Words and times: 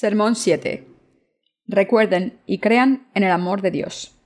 Sermón 0.00 0.36
7. 0.36 0.86
Recuerden 1.66 2.38
y 2.46 2.60
crean 2.60 3.08
en 3.14 3.24
el 3.24 3.32
amor 3.32 3.62
de 3.62 3.72
Dios. 3.72 4.16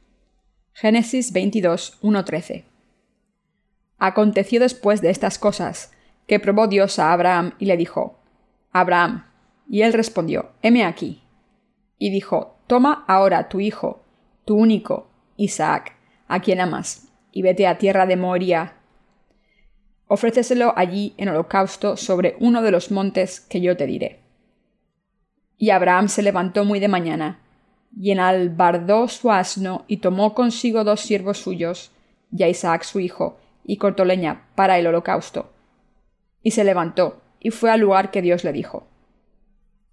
Génesis 0.75 1.33
22, 1.33 1.99
1-13. 2.03 2.65
Aconteció 3.97 4.61
después 4.61 5.01
de 5.01 5.09
estas 5.09 5.39
cosas 5.39 5.91
que 6.27 6.39
probó 6.39 6.67
Dios 6.67 6.99
a 6.99 7.15
Abraham 7.15 7.55
y 7.59 7.65
le 7.65 7.79
dijo, 7.79 8.19
Abraham. 8.71 9.25
Y 9.67 9.81
él 9.81 9.95
respondió, 9.95 10.51
heme 10.61 10.85
aquí. 10.85 11.23
Y 11.97 12.11
dijo, 12.11 12.59
Toma 12.67 13.07
ahora 13.09 13.49
tu 13.49 13.59
hijo, 13.59 14.05
tu 14.45 14.57
único, 14.57 15.09
Isaac, 15.39 15.97
a 16.29 16.41
quien 16.43 16.61
amas, 16.61 17.09
y 17.33 17.41
vete 17.41 17.67
a 17.67 17.79
tierra 17.79 18.05
de 18.05 18.19
Moria. 18.19 18.75
Ofréceselo 20.07 20.75
allí 20.77 21.15
en 21.17 21.31
holocausto 21.31 21.97
sobre 21.97 22.37
uno 22.41 22.61
de 22.61 22.73
los 22.73 22.91
montes 22.91 23.41
que 23.41 23.63
yo 23.63 23.75
te 23.75 23.87
diré. 23.87 24.22
Y 25.63 25.71
Abraham 25.71 26.09
se 26.09 26.23
levantó 26.23 26.65
muy 26.65 26.81
de 26.81 26.89
mañana, 26.89 27.39
y 27.97 28.11
enalbardó 28.11 29.07
su 29.07 29.31
asno, 29.31 29.85
y 29.87 29.99
tomó 29.99 30.35
consigo 30.35 30.83
dos 30.83 31.03
siervos 31.03 31.39
suyos, 31.39 31.93
y 32.33 32.43
a 32.43 32.49
Isaac 32.49 32.83
su 32.83 32.99
hijo, 32.99 33.39
y 33.65 33.77
cortó 33.77 34.05
leña 34.05 34.49
para 34.57 34.77
el 34.81 34.89
holocausto. 34.89 35.53
Y 36.43 36.51
se 36.51 36.65
levantó, 36.65 37.23
y 37.39 37.51
fue 37.51 37.71
al 37.71 37.79
lugar 37.79 38.11
que 38.11 38.23
Dios 38.23 38.43
le 38.43 38.53
dijo. 38.53 38.89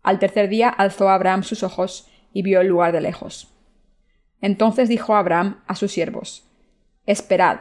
Al 0.02 0.18
tercer 0.18 0.50
día 0.50 0.70
alzó 0.70 1.08
Abraham 1.08 1.44
sus 1.44 1.62
ojos, 1.62 2.10
y 2.34 2.42
vio 2.42 2.62
el 2.62 2.68
lugar 2.68 2.92
de 2.92 3.02
lejos. 3.02 3.54
Entonces 4.42 4.90
dijo 4.90 5.16
Abraham 5.16 5.62
a 5.68 5.76
sus 5.76 5.92
siervos, 5.92 6.50
Esperad, 7.06 7.60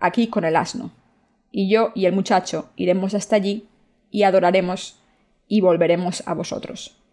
aquí 0.00 0.26
con 0.26 0.44
el 0.44 0.56
asno, 0.56 0.90
y 1.52 1.70
yo 1.70 1.92
y 1.94 2.06
el 2.06 2.14
muchacho 2.14 2.72
iremos 2.74 3.14
hasta 3.14 3.36
allí, 3.36 3.68
y 4.10 4.24
adoraremos, 4.24 4.98
y 5.46 5.60
volveremos 5.60 6.24
a 6.26 6.34
vosotros. 6.34 7.03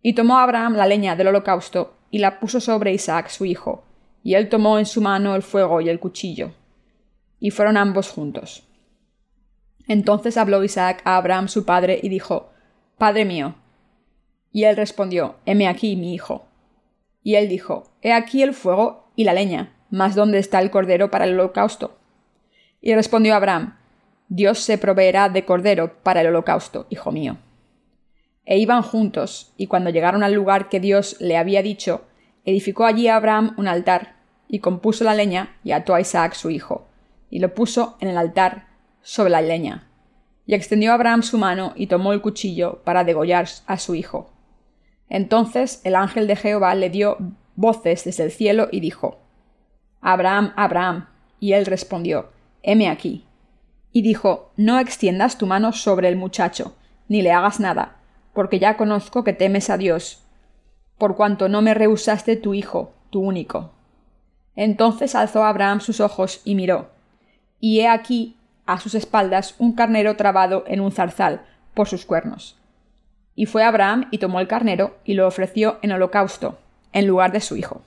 Y 0.00 0.14
tomó 0.14 0.38
Abraham 0.38 0.74
la 0.74 0.86
leña 0.86 1.16
del 1.16 1.28
holocausto 1.28 1.94
y 2.10 2.18
la 2.18 2.38
puso 2.38 2.60
sobre 2.60 2.92
Isaac 2.92 3.28
su 3.28 3.44
hijo, 3.44 3.84
y 4.22 4.34
él 4.34 4.48
tomó 4.48 4.78
en 4.78 4.86
su 4.86 5.00
mano 5.00 5.34
el 5.34 5.42
fuego 5.42 5.80
y 5.80 5.88
el 5.88 5.98
cuchillo. 5.98 6.52
Y 7.40 7.50
fueron 7.50 7.76
ambos 7.76 8.10
juntos. 8.10 8.64
Entonces 9.86 10.36
habló 10.36 10.62
Isaac 10.62 11.02
a 11.04 11.16
Abraham 11.16 11.48
su 11.48 11.64
padre 11.64 11.98
y 12.02 12.08
dijo, 12.08 12.50
Padre 12.96 13.24
mío. 13.24 13.56
Y 14.52 14.64
él 14.64 14.76
respondió, 14.76 15.36
Heme 15.46 15.68
aquí, 15.68 15.96
mi 15.96 16.14
hijo. 16.14 16.46
Y 17.22 17.36
él 17.36 17.48
dijo, 17.48 17.90
He 18.02 18.12
aquí 18.12 18.42
el 18.42 18.54
fuego 18.54 19.10
y 19.16 19.24
la 19.24 19.34
leña, 19.34 19.76
mas 19.90 20.14
¿dónde 20.14 20.38
está 20.38 20.60
el 20.60 20.70
cordero 20.70 21.10
para 21.10 21.24
el 21.24 21.34
holocausto? 21.38 21.98
Y 22.80 22.94
respondió 22.94 23.34
Abraham, 23.34 23.76
Dios 24.28 24.60
se 24.60 24.78
proveerá 24.78 25.28
de 25.28 25.44
cordero 25.44 26.02
para 26.02 26.20
el 26.20 26.28
holocausto, 26.28 26.86
hijo 26.90 27.10
mío 27.10 27.38
e 28.50 28.56
iban 28.56 28.80
juntos, 28.80 29.52
y 29.58 29.66
cuando 29.66 29.90
llegaron 29.90 30.22
al 30.22 30.32
lugar 30.32 30.70
que 30.70 30.80
Dios 30.80 31.16
le 31.20 31.36
había 31.36 31.62
dicho, 31.62 32.06
edificó 32.46 32.86
allí 32.86 33.06
a 33.06 33.16
Abraham 33.16 33.52
un 33.58 33.68
altar, 33.68 34.16
y 34.48 34.60
compuso 34.60 35.04
la 35.04 35.14
leña, 35.14 35.58
y 35.62 35.72
ató 35.72 35.94
a 35.94 36.00
Isaac 36.00 36.32
su 36.32 36.48
hijo, 36.48 36.88
y 37.28 37.40
lo 37.40 37.52
puso 37.52 37.98
en 38.00 38.08
el 38.08 38.16
altar 38.16 38.68
sobre 39.02 39.28
la 39.28 39.42
leña. 39.42 39.86
Y 40.46 40.54
extendió 40.54 40.94
Abraham 40.94 41.22
su 41.22 41.36
mano 41.36 41.74
y 41.76 41.88
tomó 41.88 42.14
el 42.14 42.22
cuchillo 42.22 42.80
para 42.84 43.04
degollar 43.04 43.46
a 43.66 43.76
su 43.76 43.94
hijo. 43.94 44.32
Entonces 45.10 45.82
el 45.84 45.94
ángel 45.94 46.26
de 46.26 46.36
Jehová 46.36 46.74
le 46.74 46.88
dio 46.88 47.18
voces 47.54 48.04
desde 48.04 48.24
el 48.24 48.30
cielo 48.30 48.68
y 48.72 48.80
dijo 48.80 49.18
Abraham, 50.00 50.54
Abraham. 50.56 51.08
Y 51.38 51.52
él 51.52 51.66
respondió 51.66 52.30
Heme 52.62 52.88
aquí. 52.88 53.26
Y 53.92 54.00
dijo 54.00 54.52
No 54.56 54.78
extiendas 54.78 55.36
tu 55.36 55.46
mano 55.46 55.72
sobre 55.72 56.08
el 56.08 56.16
muchacho, 56.16 56.74
ni 57.08 57.20
le 57.20 57.32
hagas 57.32 57.60
nada, 57.60 57.97
porque 58.38 58.60
ya 58.60 58.76
conozco 58.76 59.24
que 59.24 59.32
temes 59.32 59.68
a 59.68 59.76
Dios, 59.76 60.22
por 60.96 61.16
cuanto 61.16 61.48
no 61.48 61.60
me 61.60 61.74
rehusaste 61.74 62.36
tu 62.36 62.54
hijo, 62.54 62.92
tu 63.10 63.20
único. 63.20 63.72
Entonces 64.54 65.16
alzó 65.16 65.42
Abraham 65.42 65.80
sus 65.80 65.98
ojos 65.98 66.40
y 66.44 66.54
miró, 66.54 66.88
y 67.58 67.80
he 67.80 67.88
aquí 67.88 68.36
a 68.64 68.78
sus 68.78 68.94
espaldas 68.94 69.56
un 69.58 69.72
carnero 69.72 70.14
trabado 70.14 70.62
en 70.68 70.80
un 70.80 70.92
zarzal 70.92 71.42
por 71.74 71.88
sus 71.88 72.06
cuernos. 72.06 72.56
Y 73.34 73.46
fue 73.46 73.64
Abraham 73.64 74.06
y 74.12 74.18
tomó 74.18 74.38
el 74.38 74.46
carnero 74.46 74.98
y 75.04 75.14
lo 75.14 75.26
ofreció 75.26 75.80
en 75.82 75.90
holocausto, 75.90 76.60
en 76.92 77.08
lugar 77.08 77.32
de 77.32 77.40
su 77.40 77.56
hijo. 77.56 77.82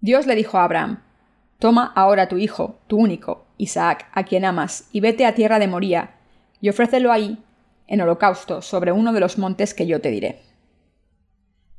Dios 0.00 0.26
le 0.26 0.34
dijo 0.34 0.58
a 0.58 0.64
Abraham, 0.64 0.98
Toma 1.60 1.92
ahora 1.94 2.28
tu 2.28 2.38
hijo, 2.38 2.76
tu 2.88 2.96
único, 2.96 3.44
Isaac, 3.56 4.08
a 4.12 4.24
quien 4.24 4.44
amas, 4.44 4.88
y 4.90 4.98
vete 4.98 5.26
a 5.26 5.36
tierra 5.36 5.60
de 5.60 5.68
Moría, 5.68 6.16
y 6.60 6.70
ofrécelo 6.70 7.12
ahí 7.12 7.38
en 7.86 8.00
holocausto 8.00 8.62
sobre 8.62 8.92
uno 8.92 9.12
de 9.12 9.20
los 9.20 9.38
montes 9.38 9.74
que 9.74 9.86
yo 9.86 10.00
te 10.00 10.10
diré. 10.10 10.42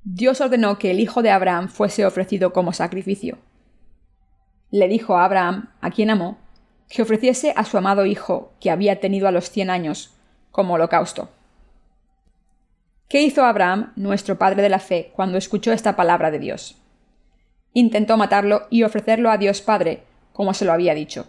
Dios 0.03 0.39
ordenó 0.41 0.77
que 0.77 0.91
el 0.91 0.99
hijo 0.99 1.23
de 1.23 1.31
Abraham 1.31 1.67
fuese 1.67 2.05
ofrecido 2.05 2.53
como 2.53 2.73
sacrificio. 2.73 3.37
Le 4.69 4.87
dijo 4.87 5.17
a 5.17 5.25
Abraham, 5.25 5.71
a 5.81 5.89
quien 5.89 6.09
amó, 6.09 6.37
que 6.89 7.01
ofreciese 7.01 7.53
a 7.55 7.65
su 7.65 7.77
amado 7.77 8.05
hijo, 8.05 8.53
que 8.59 8.69
había 8.69 8.99
tenido 8.99 9.27
a 9.27 9.31
los 9.31 9.49
cien 9.49 9.69
años, 9.69 10.13
como 10.51 10.75
holocausto. 10.75 11.29
¿Qué 13.07 13.21
hizo 13.21 13.43
Abraham, 13.45 13.93
nuestro 13.95 14.37
padre 14.37 14.61
de 14.61 14.69
la 14.69 14.79
fe, 14.79 15.11
cuando 15.15 15.37
escuchó 15.37 15.71
esta 15.71 15.95
palabra 15.95 16.31
de 16.31 16.39
Dios? 16.39 16.77
Intentó 17.73 18.17
matarlo 18.17 18.67
y 18.69 18.83
ofrecerlo 18.83 19.29
a 19.31 19.37
Dios 19.37 19.61
Padre, 19.61 20.03
como 20.33 20.53
se 20.53 20.65
lo 20.65 20.73
había 20.73 20.93
dicho. 20.93 21.27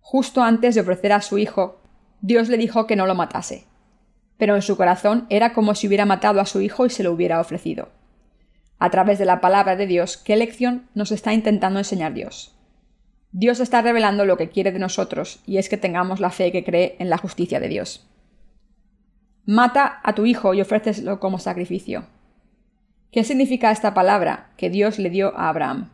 Justo 0.00 0.42
antes 0.42 0.74
de 0.74 0.80
ofrecer 0.80 1.12
a 1.12 1.20
su 1.20 1.38
hijo, 1.38 1.79
Dios 2.22 2.48
le 2.48 2.58
dijo 2.58 2.86
que 2.86 2.96
no 2.96 3.06
lo 3.06 3.14
matase. 3.14 3.64
Pero 4.36 4.56
en 4.56 4.62
su 4.62 4.76
corazón 4.76 5.26
era 5.30 5.52
como 5.52 5.74
si 5.74 5.86
hubiera 5.86 6.06
matado 6.06 6.40
a 6.40 6.46
su 6.46 6.60
hijo 6.60 6.86
y 6.86 6.90
se 6.90 7.02
lo 7.02 7.12
hubiera 7.12 7.40
ofrecido. 7.40 7.88
A 8.78 8.90
través 8.90 9.18
de 9.18 9.26
la 9.26 9.40
palabra 9.40 9.76
de 9.76 9.86
Dios, 9.86 10.16
¿qué 10.16 10.36
lección 10.36 10.88
nos 10.94 11.12
está 11.12 11.34
intentando 11.34 11.78
enseñar 11.78 12.14
Dios? 12.14 12.56
Dios 13.32 13.60
está 13.60 13.82
revelando 13.82 14.24
lo 14.24 14.36
que 14.36 14.48
quiere 14.48 14.72
de 14.72 14.78
nosotros, 14.78 15.40
y 15.46 15.58
es 15.58 15.68
que 15.68 15.76
tengamos 15.76 16.18
la 16.18 16.30
fe 16.30 16.50
que 16.50 16.64
cree 16.64 16.96
en 16.98 17.10
la 17.10 17.18
justicia 17.18 17.60
de 17.60 17.68
Dios. 17.68 18.08
Mata 19.44 20.00
a 20.02 20.14
tu 20.14 20.26
hijo 20.26 20.54
y 20.54 20.60
ofréceslo 20.60 21.20
como 21.20 21.38
sacrificio. 21.38 22.06
¿Qué 23.12 23.24
significa 23.24 23.70
esta 23.70 23.94
palabra 23.94 24.50
que 24.56 24.70
Dios 24.70 24.98
le 24.98 25.10
dio 25.10 25.36
a 25.36 25.48
Abraham? 25.48 25.90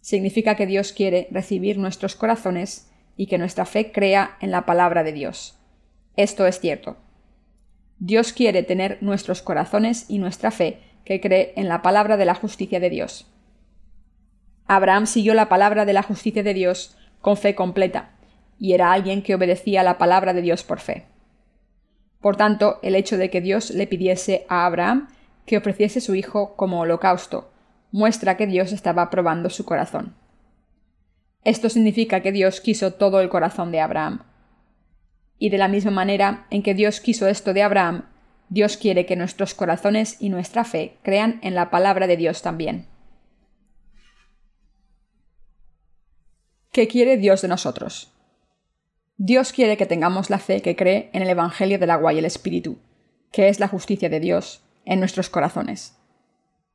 Significa 0.00 0.54
que 0.54 0.66
Dios 0.66 0.92
quiere 0.92 1.28
recibir 1.30 1.78
nuestros 1.78 2.16
corazones 2.16 2.90
y 3.16 3.26
que 3.26 3.38
nuestra 3.38 3.64
fe 3.64 3.92
crea 3.92 4.36
en 4.40 4.50
la 4.50 4.66
palabra 4.66 5.02
de 5.02 5.12
Dios. 5.12 5.58
Esto 6.16 6.46
es 6.46 6.60
cierto. 6.60 6.96
Dios 7.98 8.32
quiere 8.32 8.62
tener 8.62 8.98
nuestros 9.00 9.42
corazones 9.42 10.04
y 10.08 10.18
nuestra 10.18 10.50
fe 10.50 10.80
que 11.04 11.20
cree 11.20 11.52
en 11.56 11.68
la 11.68 11.82
palabra 11.82 12.16
de 12.16 12.24
la 12.24 12.34
justicia 12.34 12.80
de 12.80 12.90
Dios. 12.90 13.26
Abraham 14.66 15.06
siguió 15.06 15.34
la 15.34 15.48
palabra 15.48 15.84
de 15.84 15.92
la 15.92 16.02
justicia 16.02 16.42
de 16.42 16.52
Dios 16.52 16.96
con 17.20 17.36
fe 17.36 17.54
completa, 17.54 18.10
y 18.58 18.72
era 18.72 18.92
alguien 18.92 19.22
que 19.22 19.34
obedecía 19.34 19.82
la 19.82 19.98
palabra 19.98 20.34
de 20.34 20.42
Dios 20.42 20.64
por 20.64 20.80
fe. 20.80 21.06
Por 22.20 22.36
tanto, 22.36 22.80
el 22.82 22.96
hecho 22.96 23.18
de 23.18 23.30
que 23.30 23.40
Dios 23.40 23.70
le 23.70 23.86
pidiese 23.86 24.46
a 24.48 24.66
Abraham 24.66 25.08
que 25.44 25.56
ofreciese 25.56 26.00
su 26.00 26.14
hijo 26.14 26.56
como 26.56 26.80
holocausto 26.80 27.50
muestra 27.92 28.36
que 28.36 28.46
Dios 28.46 28.72
estaba 28.72 29.08
probando 29.10 29.48
su 29.48 29.64
corazón. 29.64 30.14
Esto 31.46 31.70
significa 31.70 32.22
que 32.22 32.32
Dios 32.32 32.60
quiso 32.60 32.94
todo 32.94 33.20
el 33.20 33.28
corazón 33.28 33.70
de 33.70 33.78
Abraham. 33.78 34.24
Y 35.38 35.50
de 35.50 35.58
la 35.58 35.68
misma 35.68 35.92
manera 35.92 36.48
en 36.50 36.64
que 36.64 36.74
Dios 36.74 36.98
quiso 36.98 37.28
esto 37.28 37.54
de 37.54 37.62
Abraham, 37.62 38.06
Dios 38.48 38.76
quiere 38.76 39.06
que 39.06 39.14
nuestros 39.14 39.54
corazones 39.54 40.16
y 40.18 40.28
nuestra 40.28 40.64
fe 40.64 40.96
crean 41.04 41.38
en 41.44 41.54
la 41.54 41.70
palabra 41.70 42.08
de 42.08 42.16
Dios 42.16 42.42
también. 42.42 42.88
¿Qué 46.72 46.88
quiere 46.88 47.16
Dios 47.16 47.42
de 47.42 47.48
nosotros? 47.48 48.12
Dios 49.16 49.52
quiere 49.52 49.76
que 49.76 49.86
tengamos 49.86 50.30
la 50.30 50.40
fe 50.40 50.62
que 50.62 50.74
cree 50.74 51.10
en 51.12 51.22
el 51.22 51.28
Evangelio 51.28 51.78
del 51.78 51.92
agua 51.92 52.12
y 52.12 52.18
el 52.18 52.24
Espíritu, 52.24 52.80
que 53.30 53.48
es 53.48 53.60
la 53.60 53.68
justicia 53.68 54.08
de 54.08 54.18
Dios, 54.18 54.64
en 54.84 54.98
nuestros 54.98 55.30
corazones. 55.30 55.96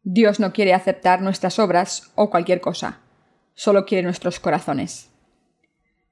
Dios 0.03 0.39
no 0.39 0.53
quiere 0.53 0.73
aceptar 0.73 1.21
nuestras 1.21 1.59
obras 1.59 2.13
o 2.15 2.29
cualquier 2.29 2.61
cosa 2.61 3.01
solo 3.53 3.85
quiere 3.85 4.03
nuestros 4.03 4.39
corazones. 4.39 5.09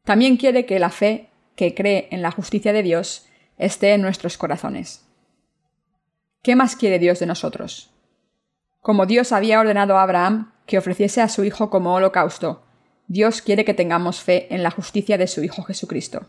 También 0.04 0.38
quiere 0.38 0.66
que 0.66 0.80
la 0.80 0.90
fe 0.90 1.30
que 1.56 1.76
cree 1.76 2.08
en 2.12 2.22
la 2.22 2.32
justicia 2.32 2.74
de 2.74 2.84
Dios 2.84 3.28
esté 3.58 3.94
en 3.94 4.02
nuestros 4.02 4.38
corazones. 4.38 5.06
¿Qué 6.42 6.56
más 6.56 6.76
quiere 6.76 7.00
Dios 7.00 7.20
de 7.20 7.26
nosotros? 7.26 7.92
Como 8.82 9.06
Dios 9.06 9.34
había 9.34 9.60
ordenado 9.60 9.98
a 9.98 10.04
Abraham 10.04 10.54
que 10.66 10.78
ofreciese 10.78 11.22
a 11.22 11.28
su 11.28 11.44
Hijo 11.44 11.70
como 11.70 11.94
holocausto, 11.94 12.64
Dios 13.08 13.42
quiere 13.42 13.66
que 13.66 13.74
tengamos 13.74 14.22
fe 14.22 14.48
en 14.54 14.64
la 14.64 14.72
justicia 14.72 15.18
de 15.18 15.28
su 15.28 15.44
Hijo 15.44 15.64
Jesucristo. 15.64 16.28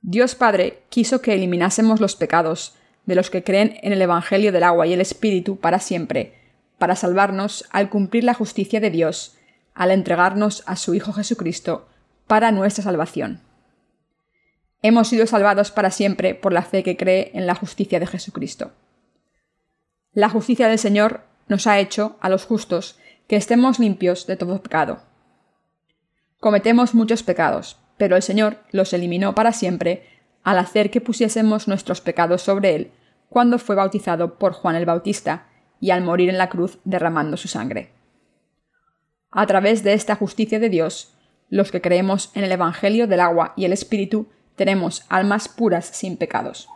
Dios 0.00 0.34
Padre 0.34 0.84
quiso 0.88 1.20
que 1.20 1.34
eliminásemos 1.34 2.00
los 2.00 2.16
pecados 2.16 2.74
de 3.06 3.14
los 3.14 3.28
que 3.28 3.44
creen 3.44 3.78
en 3.82 3.92
el 3.92 4.00
Evangelio 4.00 4.52
del 4.52 4.62
agua 4.62 4.86
y 4.86 4.92
el 4.92 5.00
Espíritu 5.00 5.58
para 5.58 5.80
siempre, 5.80 6.34
para 6.78 6.96
salvarnos 6.96 7.64
al 7.70 7.90
cumplir 7.90 8.24
la 8.24 8.34
justicia 8.34 8.80
de 8.80 8.90
Dios 8.90 9.36
al 9.74 9.90
entregarnos 9.90 10.62
a 10.66 10.76
su 10.76 10.94
Hijo 10.94 11.12
Jesucristo 11.12 11.86
para 12.26 12.52
nuestra 12.52 12.84
salvación. 12.84 13.40
Hemos 14.82 15.08
sido 15.08 15.26
salvados 15.26 15.70
para 15.70 15.90
siempre 15.90 16.34
por 16.34 16.52
la 16.52 16.62
fe 16.62 16.82
que 16.82 16.96
cree 16.96 17.30
en 17.34 17.46
la 17.46 17.54
justicia 17.54 18.00
de 18.00 18.06
Jesucristo. 18.06 18.72
La 20.12 20.28
justicia 20.28 20.68
del 20.68 20.78
Señor 20.78 21.22
nos 21.48 21.66
ha 21.66 21.78
hecho, 21.78 22.16
a 22.20 22.28
los 22.28 22.44
justos, 22.44 22.98
que 23.28 23.36
estemos 23.36 23.78
limpios 23.78 24.26
de 24.26 24.36
todo 24.36 24.62
pecado. 24.62 25.02
Cometemos 26.40 26.94
muchos 26.94 27.22
pecados, 27.22 27.78
pero 27.96 28.16
el 28.16 28.22
Señor 28.22 28.58
los 28.72 28.92
eliminó 28.92 29.34
para 29.34 29.52
siempre 29.52 30.08
al 30.42 30.58
hacer 30.58 30.90
que 30.90 31.00
pusiésemos 31.00 31.68
nuestros 31.68 32.00
pecados 32.00 32.42
sobre 32.42 32.74
Él 32.74 32.92
cuando 33.28 33.58
fue 33.58 33.76
bautizado 33.76 34.34
por 34.38 34.52
Juan 34.52 34.76
el 34.76 34.84
Bautista 34.84 35.46
y 35.80 35.90
al 35.90 36.02
morir 36.02 36.28
en 36.28 36.38
la 36.38 36.48
cruz 36.48 36.78
derramando 36.84 37.36
su 37.36 37.48
sangre. 37.48 37.92
A 39.32 39.46
través 39.46 39.82
de 39.82 39.94
esta 39.94 40.14
justicia 40.14 40.60
de 40.60 40.68
Dios, 40.68 41.14
los 41.48 41.72
que 41.72 41.80
creemos 41.80 42.30
en 42.34 42.44
el 42.44 42.52
Evangelio 42.52 43.06
del 43.06 43.20
agua 43.20 43.54
y 43.56 43.64
el 43.64 43.72
Espíritu 43.72 44.28
tenemos 44.56 45.04
almas 45.08 45.48
puras 45.48 45.86
sin 45.86 46.18
pecados. 46.18 46.68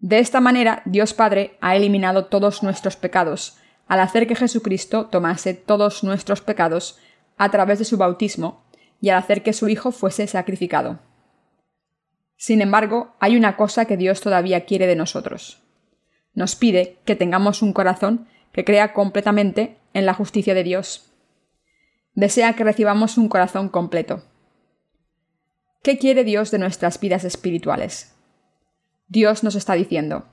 De 0.00 0.18
esta 0.18 0.40
manera, 0.40 0.82
Dios 0.86 1.14
Padre 1.14 1.56
ha 1.60 1.76
eliminado 1.76 2.24
todos 2.24 2.62
nuestros 2.62 2.96
pecados, 2.96 3.58
al 3.86 4.00
hacer 4.00 4.26
que 4.26 4.34
Jesucristo 4.34 5.06
tomase 5.06 5.54
todos 5.54 6.02
nuestros 6.02 6.40
pecados 6.40 6.98
a 7.36 7.50
través 7.50 7.78
de 7.78 7.84
su 7.84 7.98
bautismo 7.98 8.64
y 9.00 9.10
al 9.10 9.18
hacer 9.18 9.42
que 9.42 9.52
su 9.52 9.68
Hijo 9.68 9.92
fuese 9.92 10.26
sacrificado. 10.26 10.98
Sin 12.36 12.62
embargo, 12.62 13.14
hay 13.20 13.36
una 13.36 13.56
cosa 13.56 13.84
que 13.84 13.96
Dios 13.96 14.20
todavía 14.20 14.64
quiere 14.64 14.86
de 14.86 14.96
nosotros. 14.96 15.62
Nos 16.34 16.56
pide 16.56 16.98
que 17.04 17.16
tengamos 17.16 17.62
un 17.62 17.72
corazón 17.72 18.26
que 18.52 18.64
crea 18.64 18.92
completamente 18.94 19.76
en 19.94 20.06
la 20.06 20.14
justicia 20.14 20.54
de 20.54 20.64
Dios. 20.64 21.12
Desea 22.14 22.54
que 22.54 22.64
recibamos 22.64 23.18
un 23.18 23.28
corazón 23.28 23.68
completo. 23.68 24.22
¿Qué 25.82 25.98
quiere 25.98 26.24
Dios 26.24 26.50
de 26.50 26.58
nuestras 26.58 27.00
vidas 27.00 27.24
espirituales? 27.24 28.14
Dios 29.08 29.42
nos 29.42 29.54
está 29.54 29.74
diciendo, 29.74 30.26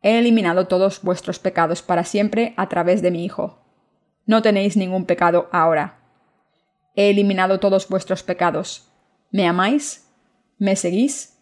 He 0.00 0.18
eliminado 0.18 0.66
todos 0.66 1.02
vuestros 1.02 1.38
pecados 1.38 1.82
para 1.82 2.04
siempre 2.04 2.54
a 2.56 2.68
través 2.68 3.02
de 3.02 3.10
mi 3.10 3.24
Hijo. 3.24 3.60
No 4.26 4.42
tenéis 4.42 4.76
ningún 4.76 5.04
pecado 5.04 5.48
ahora. 5.52 6.00
He 6.94 7.10
eliminado 7.10 7.60
todos 7.60 7.88
vuestros 7.88 8.22
pecados. 8.22 8.90
¿Me 9.30 9.46
amáis? 9.46 10.08
¿Me 10.58 10.76
seguís? 10.76 11.38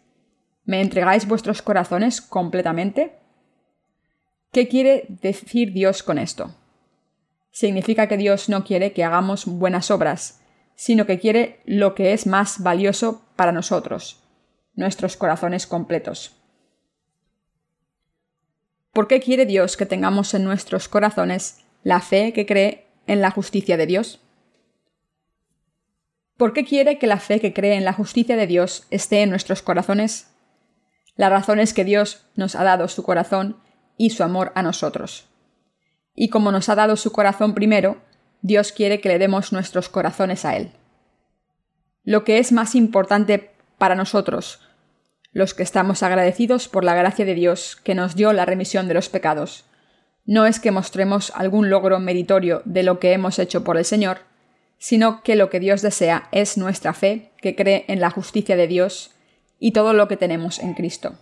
¿Me 0.63 0.81
entregáis 0.81 1.27
vuestros 1.27 1.61
corazones 1.61 2.21
completamente? 2.21 3.19
¿Qué 4.51 4.67
quiere 4.67 5.05
decir 5.09 5.73
Dios 5.73 6.03
con 6.03 6.17
esto? 6.17 6.55
Significa 7.51 8.07
que 8.07 8.17
Dios 8.17 8.49
no 8.49 8.63
quiere 8.63 8.93
que 8.93 9.03
hagamos 9.03 9.45
buenas 9.45 9.91
obras, 9.91 10.41
sino 10.75 11.05
que 11.05 11.19
quiere 11.19 11.61
lo 11.65 11.93
que 11.93 12.13
es 12.13 12.25
más 12.25 12.63
valioso 12.63 13.23
para 13.35 13.51
nosotros, 13.51 14.23
nuestros 14.73 15.17
corazones 15.17 15.67
completos. 15.67 16.41
¿Por 18.93 19.07
qué 19.07 19.19
quiere 19.19 19.45
Dios 19.45 19.77
que 19.77 19.85
tengamos 19.85 20.33
en 20.33 20.43
nuestros 20.43 20.87
corazones 20.87 21.59
la 21.83 22.01
fe 22.01 22.33
que 22.33 22.45
cree 22.45 22.87
en 23.07 23.21
la 23.21 23.31
justicia 23.31 23.77
de 23.77 23.85
Dios? 23.85 24.19
¿Por 26.37 26.53
qué 26.53 26.65
quiere 26.65 26.97
que 26.97 27.07
la 27.07 27.19
fe 27.19 27.39
que 27.39 27.53
cree 27.53 27.75
en 27.75 27.85
la 27.85 27.93
justicia 27.93 28.35
de 28.35 28.47
Dios 28.47 28.87
esté 28.89 29.21
en 29.21 29.29
nuestros 29.29 29.61
corazones? 29.61 30.33
La 31.15 31.29
razón 31.29 31.59
es 31.59 31.73
que 31.73 31.85
Dios 31.85 32.25
nos 32.35 32.55
ha 32.55 32.63
dado 32.63 32.87
su 32.87 33.03
corazón 33.03 33.61
y 33.97 34.09
su 34.09 34.23
amor 34.23 34.51
a 34.55 34.63
nosotros. 34.63 35.30
Y 36.15 36.29
como 36.29 36.51
nos 36.51 36.69
ha 36.69 36.75
dado 36.75 36.95
su 36.95 37.11
corazón 37.11 37.53
primero, 37.53 37.97
Dios 38.41 38.71
quiere 38.71 39.01
que 39.01 39.09
le 39.09 39.19
demos 39.19 39.53
nuestros 39.53 39.89
corazones 39.89 40.45
a 40.45 40.55
Él. 40.57 40.71
Lo 42.03 42.23
que 42.23 42.39
es 42.39 42.51
más 42.51 42.75
importante 42.75 43.51
para 43.77 43.95
nosotros, 43.95 44.61
los 45.31 45.53
que 45.53 45.63
estamos 45.63 46.03
agradecidos 46.03 46.67
por 46.67 46.83
la 46.83 46.95
gracia 46.95 47.25
de 47.25 47.35
Dios 47.35 47.75
que 47.75 47.95
nos 47.95 48.15
dio 48.15 48.33
la 48.33 48.45
remisión 48.45 48.87
de 48.87 48.95
los 48.95 49.09
pecados, 49.09 49.65
no 50.25 50.45
es 50.45 50.59
que 50.59 50.71
mostremos 50.71 51.31
algún 51.35 51.69
logro 51.69 51.99
meritorio 51.99 52.61
de 52.65 52.83
lo 52.83 52.99
que 52.99 53.13
hemos 53.13 53.39
hecho 53.39 53.63
por 53.63 53.77
el 53.77 53.85
Señor, 53.85 54.19
sino 54.77 55.21
que 55.23 55.35
lo 55.35 55.49
que 55.49 55.59
Dios 55.59 55.81
desea 55.81 56.27
es 56.31 56.57
nuestra 56.57 56.93
fe, 56.93 57.31
que 57.37 57.55
cree 57.55 57.85
en 57.87 58.01
la 58.01 58.09
justicia 58.09 58.55
de 58.55 58.67
Dios 58.67 59.11
y 59.59 59.73
todo 59.73 59.93
lo 59.93 60.07
que 60.07 60.17
tenemos 60.17 60.59
en 60.59 60.73
Cristo. 60.73 61.15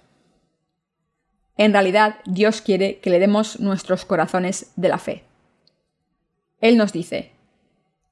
En 1.60 1.74
realidad, 1.74 2.20
Dios 2.24 2.62
quiere 2.62 3.00
que 3.00 3.10
le 3.10 3.20
demos 3.20 3.60
nuestros 3.60 4.06
corazones 4.06 4.72
de 4.78 4.88
la 4.88 4.98
fe. 4.98 5.26
Él 6.62 6.78
nos 6.78 6.94
dice, 6.94 7.34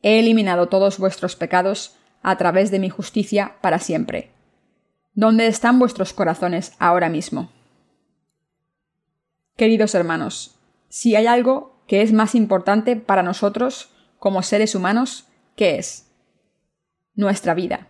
He 0.02 0.20
eliminado 0.20 0.68
todos 0.68 0.98
vuestros 0.98 1.38
pecados 1.38 1.96
a 2.22 2.38
través 2.38 2.72
de 2.72 2.80
mi 2.80 2.90
justicia 2.90 3.56
para 3.62 3.80
siempre. 3.80 4.32
¿Dónde 5.14 5.48
están 5.48 5.80
vuestros 5.80 6.12
corazones 6.12 6.74
ahora 6.78 7.08
mismo? 7.08 7.50
Queridos 9.56 9.96
hermanos, 9.96 10.60
si 10.90 11.16
hay 11.16 11.26
algo 11.26 11.82
que 11.88 12.02
es 12.02 12.12
más 12.12 12.36
importante 12.36 12.98
para 12.98 13.24
nosotros 13.24 13.94
como 14.20 14.44
seres 14.44 14.76
humanos, 14.76 15.26
¿qué 15.56 15.78
es? 15.78 16.12
Nuestra 17.16 17.54
vida. 17.54 17.88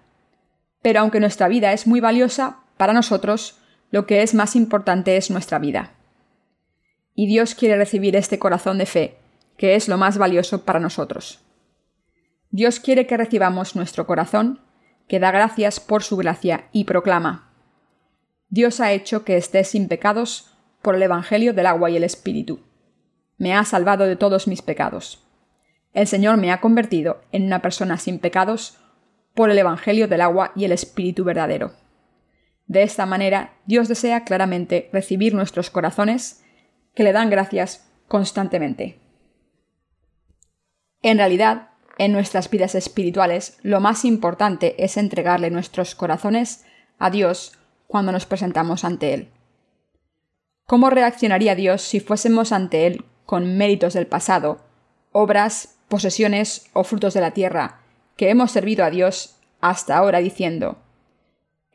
Pero 0.83 0.99
aunque 0.99 1.19
nuestra 1.19 1.47
vida 1.47 1.73
es 1.73 1.87
muy 1.87 1.99
valiosa, 1.99 2.59
para 2.77 2.93
nosotros 2.93 3.56
lo 3.89 4.05
que 4.05 4.21
es 4.21 4.33
más 4.33 4.55
importante 4.55 5.17
es 5.17 5.31
nuestra 5.31 5.59
vida. 5.59 5.93
Y 7.15 7.27
Dios 7.27 7.55
quiere 7.55 7.77
recibir 7.77 8.15
este 8.15 8.39
corazón 8.39 8.77
de 8.77 8.85
fe, 8.85 9.17
que 9.57 9.75
es 9.75 9.87
lo 9.87 9.97
más 9.97 10.17
valioso 10.17 10.63
para 10.65 10.79
nosotros. 10.79 11.39
Dios 12.51 12.79
quiere 12.79 13.07
que 13.07 13.17
recibamos 13.17 13.75
nuestro 13.75 14.05
corazón, 14.05 14.61
que 15.07 15.19
da 15.19 15.31
gracias 15.31 15.79
por 15.79 16.03
su 16.03 16.17
gracia 16.17 16.67
y 16.71 16.83
proclama, 16.83 17.47
Dios 18.49 18.79
ha 18.79 18.93
hecho 18.93 19.25
que 19.25 19.35
esté 19.35 19.65
sin 19.65 19.89
pecados 19.89 20.53
por 20.81 20.95
el 20.95 21.03
Evangelio 21.03 21.53
del 21.53 21.65
agua 21.65 21.89
y 21.89 21.97
el 21.97 22.05
Espíritu. 22.05 22.61
Me 23.37 23.53
ha 23.53 23.65
salvado 23.65 24.05
de 24.05 24.15
todos 24.15 24.47
mis 24.47 24.61
pecados. 24.61 25.21
El 25.93 26.07
Señor 26.07 26.37
me 26.37 26.51
ha 26.51 26.61
convertido 26.61 27.21
en 27.33 27.43
una 27.43 27.61
persona 27.61 27.97
sin 27.97 28.19
pecados 28.19 28.77
por 29.33 29.51
el 29.51 29.57
Evangelio 29.57 30.07
del 30.07 30.21
agua 30.21 30.53
y 30.55 30.63
el 30.63 30.71
Espíritu 30.71 31.25
verdadero. 31.25 31.73
De 32.67 32.83
esta 32.83 33.05
manera, 33.05 33.53
Dios 33.65 33.87
desea 33.87 34.23
claramente 34.23 34.89
recibir 34.91 35.33
nuestros 35.33 35.69
corazones, 35.69 36.43
que 36.93 37.03
le 37.03 37.13
dan 37.13 37.29
gracias 37.29 37.87
constantemente. 38.07 38.99
En 41.01 41.17
realidad, 41.17 41.69
en 41.97 42.11
nuestras 42.11 42.49
vidas 42.49 42.75
espirituales, 42.75 43.57
lo 43.63 43.79
más 43.79 44.05
importante 44.05 44.83
es 44.83 44.97
entregarle 44.97 45.49
nuestros 45.49 45.95
corazones 45.95 46.65
a 46.99 47.09
Dios 47.09 47.57
cuando 47.87 48.11
nos 48.11 48.25
presentamos 48.25 48.83
ante 48.83 49.13
Él. 49.13 49.29
¿Cómo 50.65 50.89
reaccionaría 50.89 51.55
Dios 51.55 51.81
si 51.81 51.99
fuésemos 51.99 52.51
ante 52.51 52.85
Él 52.85 53.05
con 53.25 53.57
méritos 53.57 53.93
del 53.93 54.07
pasado, 54.07 54.59
obras 55.11 55.77
posesiones 55.87 56.69
o 56.73 56.83
frutos 56.83 57.13
de 57.13 57.21
la 57.21 57.31
tierra, 57.31 57.81
que 58.17 58.29
hemos 58.29 58.51
servido 58.51 58.83
a 58.83 58.89
Dios 58.89 59.37
hasta 59.61 59.97
ahora 59.97 60.19
diciendo, 60.19 60.77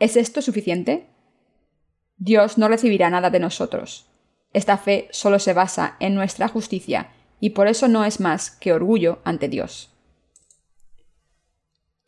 ¿es 0.03 0.17
esto 0.17 0.43
suficiente? 0.43 1.07
Dios 2.17 2.59
no 2.59 2.67
recibirá 2.67 3.09
nada 3.09 3.31
de 3.31 3.39
nosotros. 3.39 4.07
Esta 4.53 4.77
fe 4.77 5.07
solo 5.13 5.39
se 5.39 5.53
basa 5.53 5.97
en 6.01 6.17
nuestra 6.17 6.49
justicia 6.49 7.13
y 7.39 7.51
por 7.51 7.69
eso 7.69 7.87
no 7.87 8.05
es 8.05 8.19
más 8.19 8.51
que 8.51 8.73
orgullo 8.73 9.21
ante 9.23 9.49
Dios. 9.49 9.91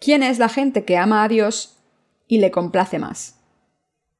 ¿Quién 0.00 0.24
es 0.24 0.40
la 0.40 0.48
gente 0.48 0.84
que 0.84 0.96
ama 0.96 1.22
a 1.22 1.28
Dios 1.28 1.76
y 2.26 2.38
le 2.38 2.50
complace 2.50 2.98
más? 2.98 3.38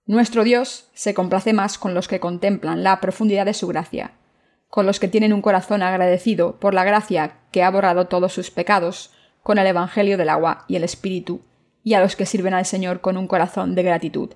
Nuestro 0.06 0.44
Dios 0.44 0.88
se 0.94 1.12
complace 1.12 1.52
más 1.52 1.76
con 1.76 1.94
los 1.94 2.06
que 2.06 2.20
contemplan 2.20 2.84
la 2.84 3.00
profundidad 3.00 3.44
de 3.44 3.54
su 3.54 3.66
gracia, 3.66 4.12
con 4.68 4.86
los 4.86 5.00
que 5.00 5.08
tienen 5.08 5.32
un 5.32 5.42
corazón 5.42 5.82
agradecido 5.82 6.60
por 6.60 6.74
la 6.74 6.84
gracia 6.84 7.38
que 7.50 7.64
ha 7.64 7.70
borrado 7.70 8.06
todos 8.06 8.32
sus 8.32 8.52
pecados 8.52 9.10
con 9.42 9.58
el 9.58 9.66
Evangelio 9.66 10.16
del 10.16 10.28
agua 10.28 10.64
y 10.68 10.76
el 10.76 10.84
Espíritu, 10.84 11.42
y 11.84 11.94
a 11.94 12.00
los 12.00 12.16
que 12.16 12.26
sirven 12.26 12.54
al 12.54 12.66
Señor 12.66 13.00
con 13.00 13.16
un 13.16 13.28
corazón 13.28 13.76
de 13.76 13.84
gratitud. 13.84 14.30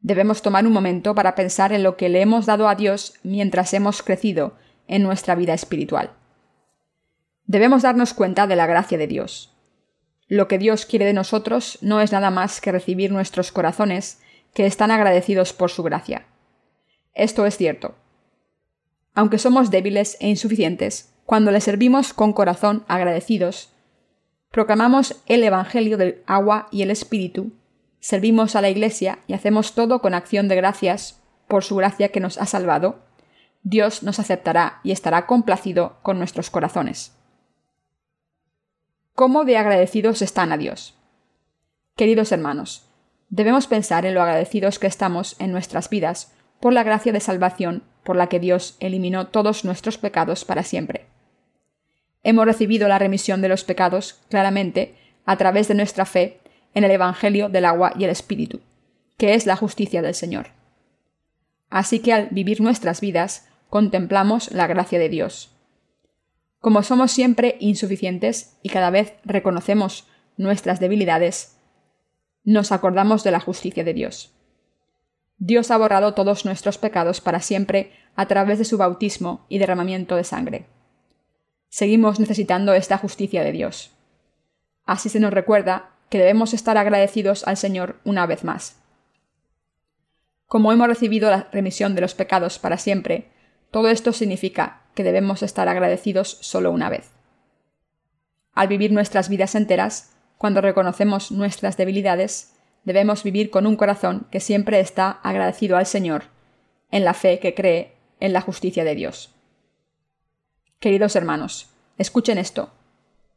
Debemos 0.00 0.42
tomar 0.42 0.66
un 0.66 0.72
momento 0.72 1.14
para 1.14 1.34
pensar 1.34 1.72
en 1.72 1.82
lo 1.82 1.96
que 1.96 2.08
le 2.08 2.20
hemos 2.20 2.46
dado 2.46 2.68
a 2.68 2.74
Dios 2.74 3.14
mientras 3.24 3.72
hemos 3.74 4.02
crecido 4.02 4.54
en 4.86 5.02
nuestra 5.02 5.34
vida 5.34 5.54
espiritual. 5.54 6.12
Debemos 7.46 7.82
darnos 7.82 8.14
cuenta 8.14 8.46
de 8.46 8.54
la 8.54 8.66
gracia 8.66 8.98
de 8.98 9.06
Dios. 9.06 9.56
Lo 10.28 10.46
que 10.46 10.58
Dios 10.58 10.86
quiere 10.86 11.06
de 11.06 11.12
nosotros 11.12 11.78
no 11.80 12.00
es 12.00 12.12
nada 12.12 12.30
más 12.30 12.60
que 12.60 12.72
recibir 12.72 13.10
nuestros 13.10 13.50
corazones 13.50 14.20
que 14.54 14.66
están 14.66 14.90
agradecidos 14.90 15.52
por 15.52 15.70
su 15.70 15.82
gracia. 15.82 16.26
Esto 17.14 17.46
es 17.46 17.56
cierto, 17.56 17.94
aunque 19.14 19.38
somos 19.38 19.70
débiles 19.70 20.16
e 20.20 20.28
insuficientes, 20.28 21.12
cuando 21.26 21.50
le 21.50 21.60
servimos 21.60 22.12
con 22.12 22.32
corazón 22.32 22.84
agradecidos, 22.88 23.71
proclamamos 24.52 25.16
el 25.26 25.42
Evangelio 25.42 25.96
del 25.96 26.22
agua 26.26 26.68
y 26.70 26.82
el 26.82 26.90
Espíritu, 26.90 27.52
servimos 27.98 28.54
a 28.54 28.60
la 28.60 28.68
Iglesia 28.68 29.18
y 29.26 29.32
hacemos 29.32 29.74
todo 29.74 30.00
con 30.00 30.14
acción 30.14 30.46
de 30.46 30.56
gracias 30.56 31.20
por 31.48 31.64
su 31.64 31.74
gracia 31.76 32.10
que 32.10 32.20
nos 32.20 32.38
ha 32.38 32.46
salvado, 32.46 33.00
Dios 33.62 34.02
nos 34.02 34.18
aceptará 34.18 34.80
y 34.84 34.92
estará 34.92 35.26
complacido 35.26 35.96
con 36.02 36.18
nuestros 36.18 36.50
corazones. 36.50 37.16
¿Cómo 39.14 39.44
de 39.44 39.56
agradecidos 39.56 40.20
están 40.20 40.52
a 40.52 40.58
Dios? 40.58 40.96
Queridos 41.96 42.30
hermanos, 42.32 42.88
debemos 43.30 43.66
pensar 43.66 44.04
en 44.04 44.14
lo 44.14 44.22
agradecidos 44.22 44.78
que 44.78 44.86
estamos 44.86 45.36
en 45.38 45.52
nuestras 45.52 45.88
vidas 45.88 46.34
por 46.60 46.72
la 46.72 46.82
gracia 46.82 47.12
de 47.12 47.20
salvación 47.20 47.84
por 48.04 48.16
la 48.16 48.28
que 48.28 48.40
Dios 48.40 48.76
eliminó 48.80 49.28
todos 49.28 49.64
nuestros 49.64 49.96
pecados 49.96 50.44
para 50.44 50.62
siempre. 50.62 51.11
Hemos 52.22 52.44
recibido 52.44 52.88
la 52.88 52.98
remisión 52.98 53.42
de 53.42 53.48
los 53.48 53.64
pecados 53.64 54.20
claramente 54.28 54.94
a 55.24 55.36
través 55.36 55.68
de 55.68 55.74
nuestra 55.74 56.04
fe 56.04 56.40
en 56.74 56.84
el 56.84 56.90
Evangelio 56.90 57.48
del 57.48 57.64
agua 57.64 57.92
y 57.98 58.04
el 58.04 58.10
Espíritu, 58.10 58.60
que 59.16 59.34
es 59.34 59.46
la 59.46 59.56
justicia 59.56 60.02
del 60.02 60.14
Señor. 60.14 60.48
Así 61.70 62.00
que 62.00 62.12
al 62.12 62.28
vivir 62.30 62.60
nuestras 62.60 63.00
vidas, 63.00 63.48
contemplamos 63.68 64.52
la 64.52 64.66
gracia 64.66 64.98
de 64.98 65.08
Dios. 65.08 65.50
Como 66.60 66.82
somos 66.82 67.10
siempre 67.10 67.56
insuficientes 67.58 68.58
y 68.62 68.68
cada 68.68 68.90
vez 68.90 69.14
reconocemos 69.24 70.06
nuestras 70.36 70.78
debilidades, 70.78 71.56
nos 72.44 72.72
acordamos 72.72 73.24
de 73.24 73.30
la 73.30 73.40
justicia 73.40 73.84
de 73.84 73.94
Dios. 73.94 74.32
Dios 75.38 75.70
ha 75.70 75.78
borrado 75.78 76.14
todos 76.14 76.44
nuestros 76.44 76.78
pecados 76.78 77.20
para 77.20 77.40
siempre 77.40 77.92
a 78.14 78.26
través 78.26 78.58
de 78.58 78.64
su 78.64 78.78
bautismo 78.78 79.44
y 79.48 79.58
derramamiento 79.58 80.14
de 80.14 80.24
sangre. 80.24 80.66
Seguimos 81.72 82.20
necesitando 82.20 82.74
esta 82.74 82.98
justicia 82.98 83.42
de 83.42 83.50
Dios. 83.50 83.92
Así 84.84 85.08
se 85.08 85.20
nos 85.20 85.32
recuerda 85.32 85.88
que 86.10 86.18
debemos 86.18 86.52
estar 86.52 86.76
agradecidos 86.76 87.48
al 87.48 87.56
Señor 87.56 87.98
una 88.04 88.26
vez 88.26 88.44
más. 88.44 88.76
Como 90.46 90.70
hemos 90.70 90.86
recibido 90.86 91.30
la 91.30 91.48
remisión 91.50 91.94
de 91.94 92.02
los 92.02 92.12
pecados 92.12 92.58
para 92.58 92.76
siempre, 92.76 93.30
todo 93.70 93.88
esto 93.88 94.12
significa 94.12 94.82
que 94.94 95.02
debemos 95.02 95.42
estar 95.42 95.66
agradecidos 95.66 96.36
solo 96.42 96.70
una 96.72 96.90
vez. 96.90 97.10
Al 98.52 98.68
vivir 98.68 98.92
nuestras 98.92 99.30
vidas 99.30 99.54
enteras, 99.54 100.12
cuando 100.36 100.60
reconocemos 100.60 101.32
nuestras 101.32 101.78
debilidades, 101.78 102.52
debemos 102.84 103.22
vivir 103.22 103.48
con 103.48 103.66
un 103.66 103.76
corazón 103.76 104.26
que 104.30 104.40
siempre 104.40 104.78
está 104.78 105.10
agradecido 105.22 105.78
al 105.78 105.86
Señor, 105.86 106.24
en 106.90 107.06
la 107.06 107.14
fe 107.14 107.38
que 107.38 107.54
cree 107.54 107.94
en 108.20 108.34
la 108.34 108.42
justicia 108.42 108.84
de 108.84 108.94
Dios. 108.94 109.34
Queridos 110.82 111.14
hermanos, 111.14 111.68
escuchen 111.96 112.38
esto. 112.38 112.72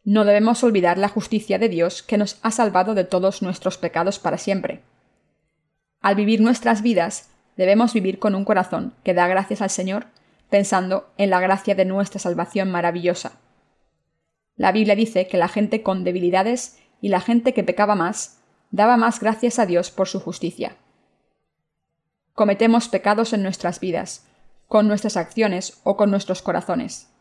No 0.03 0.25
debemos 0.25 0.63
olvidar 0.63 0.97
la 0.97 1.09
justicia 1.09 1.59
de 1.59 1.69
Dios 1.69 2.01
que 2.01 2.17
nos 2.17 2.39
ha 2.41 2.49
salvado 2.49 2.95
de 2.95 3.03
todos 3.03 3.43
nuestros 3.43 3.77
pecados 3.77 4.17
para 4.17 4.39
siempre. 4.39 4.81
Al 6.01 6.15
vivir 6.15 6.41
nuestras 6.41 6.81
vidas, 6.81 7.29
debemos 7.55 7.93
vivir 7.93 8.17
con 8.17 8.33
un 8.33 8.45
corazón 8.45 8.95
que 9.03 9.13
da 9.13 9.27
gracias 9.27 9.61
al 9.61 9.69
Señor, 9.69 10.07
pensando 10.49 11.13
en 11.19 11.29
la 11.29 11.39
gracia 11.39 11.75
de 11.75 11.85
nuestra 11.85 12.19
salvación 12.19 12.71
maravillosa. 12.71 13.33
La 14.55 14.71
Biblia 14.71 14.95
dice 14.95 15.27
que 15.27 15.37
la 15.37 15.47
gente 15.47 15.83
con 15.83 16.03
debilidades 16.03 16.79
y 16.99 17.09
la 17.09 17.21
gente 17.21 17.53
que 17.53 17.63
pecaba 17.63 17.93
más 17.93 18.39
daba 18.71 18.97
más 18.97 19.19
gracias 19.19 19.59
a 19.59 19.67
Dios 19.67 19.91
por 19.91 20.07
su 20.07 20.19
justicia. 20.19 20.77
Cometemos 22.33 22.89
pecados 22.89 23.33
en 23.33 23.43
nuestras 23.43 23.79
vidas, 23.79 24.25
con 24.67 24.87
nuestras 24.87 25.15
acciones 25.15 25.79
o 25.83 25.95
con 25.95 26.09
nuestros 26.09 26.41
corazones. 26.41 27.11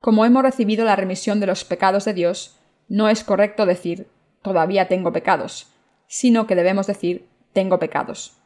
Como 0.00 0.24
hemos 0.24 0.42
recibido 0.42 0.84
la 0.84 0.96
remisión 0.96 1.40
de 1.40 1.46
los 1.46 1.64
pecados 1.64 2.04
de 2.04 2.14
Dios, 2.14 2.58
no 2.88 3.08
es 3.08 3.24
correcto 3.24 3.66
decir 3.66 4.08
todavía 4.42 4.88
tengo 4.88 5.12
pecados, 5.12 5.72
sino 6.06 6.46
que 6.46 6.54
debemos 6.54 6.86
decir 6.86 7.26
tengo 7.52 7.78
pecados. 7.78 8.36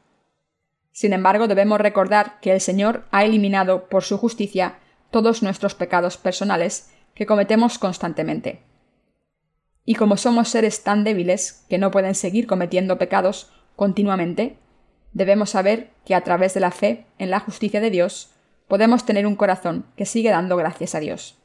Sin 0.92 1.12
embargo, 1.12 1.48
debemos 1.48 1.80
recordar 1.80 2.40
que 2.40 2.52
el 2.52 2.60
Señor 2.60 3.04
ha 3.10 3.24
eliminado 3.24 3.88
por 3.88 4.02
su 4.02 4.18
justicia 4.18 4.78
todos 5.10 5.42
nuestros 5.42 5.74
pecados 5.74 6.16
personales 6.16 6.90
que 7.14 7.26
cometemos 7.26 7.78
constantemente. 7.78 8.62
Y 9.84 9.94
como 9.94 10.16
somos 10.16 10.48
seres 10.48 10.82
tan 10.82 11.04
débiles 11.04 11.64
que 11.68 11.78
no 11.78 11.90
pueden 11.90 12.14
seguir 12.14 12.46
cometiendo 12.46 12.98
pecados 12.98 13.50
continuamente, 13.76 14.56
debemos 15.12 15.50
saber 15.50 15.90
que 16.04 16.14
a 16.14 16.22
través 16.22 16.54
de 16.54 16.60
la 16.60 16.70
fe 16.70 17.06
en 17.18 17.30
la 17.30 17.40
justicia 17.40 17.80
de 17.80 17.90
Dios 17.90 18.30
podemos 18.68 19.04
tener 19.04 19.26
un 19.26 19.36
corazón 19.36 19.86
que 19.96 20.06
sigue 20.06 20.30
dando 20.30 20.56
gracias 20.56 20.94
a 20.94 21.00
Dios. 21.00 21.39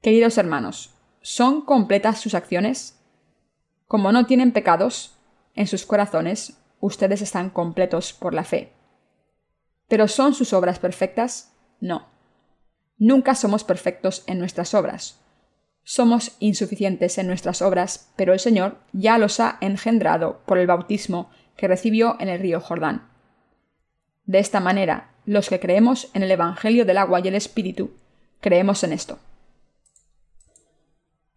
Queridos 0.00 0.38
hermanos, 0.38 0.94
¿son 1.22 1.60
completas 1.62 2.20
sus 2.20 2.34
acciones? 2.34 3.00
Como 3.88 4.12
no 4.12 4.26
tienen 4.26 4.52
pecados 4.52 5.16
en 5.56 5.66
sus 5.66 5.84
corazones, 5.86 6.56
ustedes 6.78 7.20
están 7.20 7.50
completos 7.50 8.12
por 8.12 8.32
la 8.32 8.44
fe. 8.44 8.72
¿Pero 9.88 10.06
son 10.06 10.34
sus 10.34 10.52
obras 10.52 10.78
perfectas? 10.78 11.52
No. 11.80 12.06
Nunca 12.96 13.34
somos 13.34 13.64
perfectos 13.64 14.22
en 14.28 14.38
nuestras 14.38 14.72
obras. 14.72 15.18
Somos 15.82 16.36
insuficientes 16.38 17.18
en 17.18 17.26
nuestras 17.26 17.60
obras, 17.60 18.12
pero 18.14 18.32
el 18.32 18.38
Señor 18.38 18.78
ya 18.92 19.18
los 19.18 19.40
ha 19.40 19.58
engendrado 19.60 20.42
por 20.46 20.58
el 20.58 20.68
bautismo 20.68 21.28
que 21.56 21.66
recibió 21.66 22.16
en 22.20 22.28
el 22.28 22.38
río 22.38 22.60
Jordán. 22.60 23.08
De 24.26 24.38
esta 24.38 24.60
manera, 24.60 25.10
los 25.24 25.48
que 25.48 25.58
creemos 25.58 26.08
en 26.14 26.22
el 26.22 26.30
Evangelio 26.30 26.84
del 26.84 26.98
agua 26.98 27.18
y 27.18 27.26
el 27.26 27.34
Espíritu, 27.34 27.96
creemos 28.40 28.84
en 28.84 28.92
esto. 28.92 29.18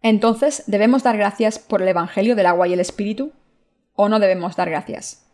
Entonces, 0.02 0.64
¿debemos 0.66 1.04
dar 1.04 1.16
gracias 1.16 1.58
por 1.58 1.80
el 1.80 1.88
Evangelio 1.88 2.34
del 2.34 2.46
agua 2.46 2.66
y 2.66 2.72
el 2.72 2.80
Espíritu? 2.80 3.32
¿O 3.94 4.08
no 4.08 4.18
debemos 4.18 4.56
dar 4.56 4.68
gracias? 4.68 5.26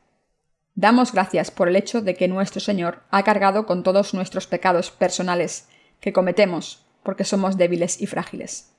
Damos 0.74 1.12
gracias 1.12 1.50
por 1.50 1.68
el 1.68 1.76
hecho 1.76 2.02
de 2.02 2.14
que 2.14 2.28
nuestro 2.28 2.60
Señor 2.60 3.02
ha 3.10 3.24
cargado 3.24 3.66
con 3.66 3.82
todos 3.82 4.14
nuestros 4.14 4.46
pecados 4.46 4.90
personales 4.90 5.68
que 6.00 6.12
cometemos 6.12 6.84
porque 7.02 7.24
somos 7.24 7.56
débiles 7.56 8.00
y 8.00 8.06
frágiles. 8.06 8.74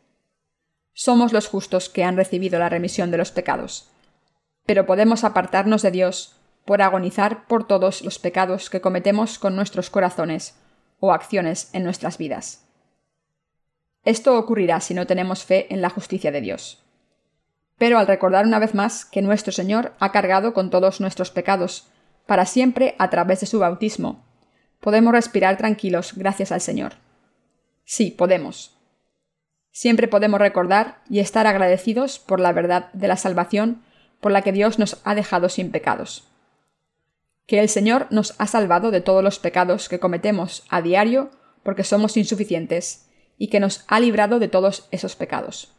Somos 0.93 1.33
los 1.33 1.47
justos 1.47 1.89
que 1.89 2.03
han 2.03 2.15
recibido 2.15 2.59
la 2.59 2.69
remisión 2.69 3.09
de 3.09 3.17
los 3.17 3.31
pecados, 3.31 3.89
pero 4.65 4.85
podemos 4.85 5.23
apartarnos 5.23 5.81
de 5.81 5.91
Dios 5.91 6.35
por 6.65 6.81
agonizar 6.81 7.47
por 7.47 7.65
todos 7.65 8.03
los 8.03 8.19
pecados 8.19 8.69
que 8.69 8.81
cometemos 8.81 9.39
con 9.39 9.55
nuestros 9.55 9.89
corazones 9.89 10.55
o 10.99 11.11
acciones 11.11 11.69
en 11.73 11.83
nuestras 11.83 12.17
vidas. 12.17 12.68
Esto 14.09 14.39
ocurrirá 14.39 14.81
si 14.81 14.95
no 14.95 15.05
tenemos 15.05 15.43
fe 15.43 15.71
en 15.71 15.83
la 15.83 15.91
justicia 15.91 16.31
de 16.31 16.41
Dios. 16.41 16.83
Pero 17.77 17.99
al 17.99 18.07
recordar 18.07 18.43
una 18.43 18.57
vez 18.57 18.73
más 18.73 19.05
que 19.05 19.21
nuestro 19.21 19.51
Señor 19.51 19.93
ha 19.99 20.11
cargado 20.11 20.55
con 20.55 20.71
todos 20.71 20.99
nuestros 20.99 21.29
pecados, 21.29 21.91
para 22.25 22.47
siempre 22.47 22.95
a 22.97 23.11
través 23.11 23.41
de 23.41 23.45
su 23.45 23.59
bautismo, 23.59 24.25
podemos 24.79 25.13
respirar 25.13 25.57
tranquilos 25.57 26.13
gracias 26.15 26.51
al 26.51 26.59
Señor. 26.59 26.93
Sí, 27.85 28.09
podemos. 28.09 28.79
Siempre 29.69 30.07
podemos 30.07 30.39
recordar 30.39 31.03
y 31.07 31.19
estar 31.19 31.45
agradecidos 31.45 32.17
por 32.17 32.39
la 32.39 32.51
verdad 32.51 32.91
de 32.93 33.07
la 33.07 33.15
salvación 33.15 33.83
por 34.21 34.31
la 34.31 34.41
que 34.41 34.53
Dios 34.53 34.79
nos 34.79 34.99
ha 35.03 35.13
dejado 35.13 35.49
sin 35.49 35.69
pecados. 35.69 36.27
Que 37.45 37.59
el 37.59 37.69
Señor 37.69 38.07
nos 38.09 38.33
ha 38.39 38.47
salvado 38.47 38.89
de 38.89 39.01
todos 39.01 39.23
los 39.23 39.37
pecados 39.37 39.87
que 39.87 39.99
cometemos 39.99 40.65
a 40.69 40.81
diario 40.81 41.29
porque 41.61 41.83
somos 41.83 42.17
insuficientes 42.17 43.05
y 43.39 43.47
que 43.47 43.59
nos 43.59 43.85
ha 43.87 43.99
librado 43.99 44.37
de 44.37 44.49
todos 44.49 44.87
esos 44.91 45.15
pecados. 45.15 45.73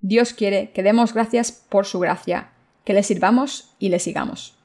Dios 0.00 0.32
quiere 0.32 0.70
que 0.70 0.82
demos 0.82 1.12
gracias 1.12 1.52
por 1.52 1.84
su 1.84 1.98
gracia, 1.98 2.52
que 2.84 2.94
le 2.94 3.02
sirvamos 3.02 3.74
y 3.78 3.90
le 3.90 3.98
sigamos. 3.98 4.56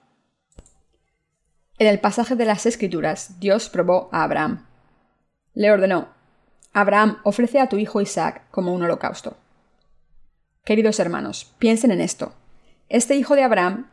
En 1.79 1.87
el 1.87 1.99
pasaje 1.99 2.35
de 2.35 2.45
las 2.45 2.65
Escrituras, 2.65 3.39
Dios 3.39 3.69
probó 3.69 4.09
a 4.11 4.23
Abraham. 4.23 4.65
Le 5.53 5.71
ordenó, 5.71 6.09
Abraham, 6.71 7.17
ofrece 7.23 7.59
a 7.59 7.67
tu 7.67 7.77
hijo 7.77 7.99
Isaac 7.99 8.43
como 8.51 8.73
un 8.73 8.83
holocausto. 8.83 9.37
Queridos 10.63 10.99
hermanos, 10.99 11.53
piensen 11.57 11.91
en 11.91 12.01
esto. 12.01 12.33
Este 12.89 13.15
hijo 13.15 13.35
de 13.35 13.43
Abraham, 13.43 13.89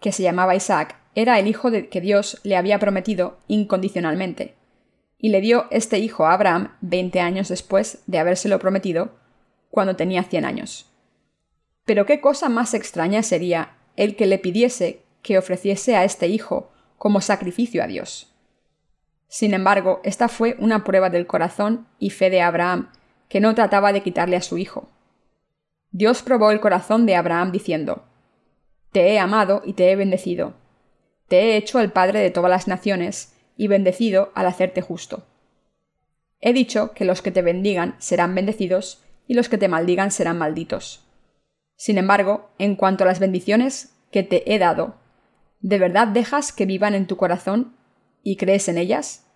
que 0.00 0.12
se 0.12 0.22
llamaba 0.22 0.56
Isaac, 0.56 0.96
era 1.14 1.38
el 1.38 1.46
hijo 1.46 1.70
de 1.70 1.88
que 1.88 2.00
Dios 2.00 2.40
le 2.42 2.56
había 2.56 2.78
prometido 2.78 3.38
incondicionalmente 3.46 4.56
y 5.18 5.30
le 5.30 5.40
dio 5.40 5.66
este 5.70 5.98
hijo 5.98 6.26
a 6.26 6.34
Abraham 6.34 6.76
veinte 6.80 7.20
años 7.20 7.48
después 7.48 8.02
de 8.06 8.18
habérselo 8.18 8.58
prometido, 8.58 9.12
cuando 9.70 9.96
tenía 9.96 10.22
cien 10.22 10.44
años. 10.44 10.90
Pero 11.84 12.06
qué 12.06 12.20
cosa 12.20 12.48
más 12.48 12.74
extraña 12.74 13.22
sería 13.22 13.76
el 13.96 14.16
que 14.16 14.26
le 14.26 14.38
pidiese 14.38 15.02
que 15.22 15.38
ofreciese 15.38 15.96
a 15.96 16.04
este 16.04 16.28
hijo 16.28 16.70
como 16.98 17.20
sacrificio 17.20 17.82
a 17.82 17.86
Dios. 17.86 18.32
Sin 19.28 19.52
embargo, 19.52 20.00
esta 20.04 20.28
fue 20.28 20.56
una 20.60 20.84
prueba 20.84 21.10
del 21.10 21.26
corazón 21.26 21.88
y 21.98 22.10
fe 22.10 22.30
de 22.30 22.40
Abraham, 22.40 22.90
que 23.28 23.40
no 23.40 23.54
trataba 23.54 23.92
de 23.92 24.02
quitarle 24.02 24.36
a 24.36 24.42
su 24.42 24.58
hijo. 24.58 24.88
Dios 25.90 26.22
probó 26.22 26.50
el 26.50 26.60
corazón 26.60 27.04
de 27.06 27.16
Abraham 27.16 27.50
diciendo, 27.50 28.04
Te 28.92 29.12
he 29.12 29.18
amado 29.18 29.62
y 29.64 29.72
te 29.72 29.90
he 29.90 29.96
bendecido. 29.96 30.54
Te 31.28 31.40
he 31.40 31.56
hecho 31.56 31.80
el 31.80 31.90
Padre 31.90 32.20
de 32.20 32.30
todas 32.30 32.50
las 32.50 32.68
naciones, 32.68 33.33
y 33.56 33.68
bendecido 33.68 34.32
al 34.34 34.46
hacerte 34.46 34.80
justo. 34.80 35.24
He 36.40 36.52
dicho 36.52 36.92
que 36.92 37.04
los 37.04 37.22
que 37.22 37.30
te 37.30 37.42
bendigan 37.42 37.96
serán 37.98 38.34
bendecidos 38.34 39.02
y 39.26 39.34
los 39.34 39.48
que 39.48 39.58
te 39.58 39.68
maldigan 39.68 40.10
serán 40.10 40.38
malditos. 40.38 41.06
Sin 41.76 41.98
embargo, 41.98 42.50
en 42.58 42.76
cuanto 42.76 43.04
a 43.04 43.06
las 43.06 43.18
bendiciones 43.18 43.94
que 44.10 44.22
te 44.22 44.54
he 44.54 44.58
dado, 44.58 44.96
¿de 45.60 45.78
verdad 45.78 46.08
dejas 46.08 46.52
que 46.52 46.66
vivan 46.66 46.94
en 46.94 47.06
tu 47.06 47.16
corazón 47.16 47.74
y 48.22 48.36
crees 48.36 48.68
en 48.68 48.78
ellas? 48.78 49.26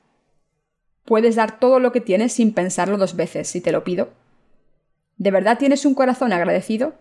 ¿Puedes 1.04 1.36
dar 1.36 1.58
todo 1.58 1.80
lo 1.80 1.90
que 1.90 2.00
tienes 2.02 2.34
sin 2.34 2.52
pensarlo 2.52 2.98
dos 2.98 3.16
veces 3.16 3.48
si 3.48 3.60
te 3.60 3.72
lo 3.72 3.82
pido? 3.82 4.10
¿De 5.16 5.30
verdad 5.30 5.58
tienes 5.58 5.86
un 5.86 5.94
corazón 5.94 6.32
agradecido? 6.32 6.94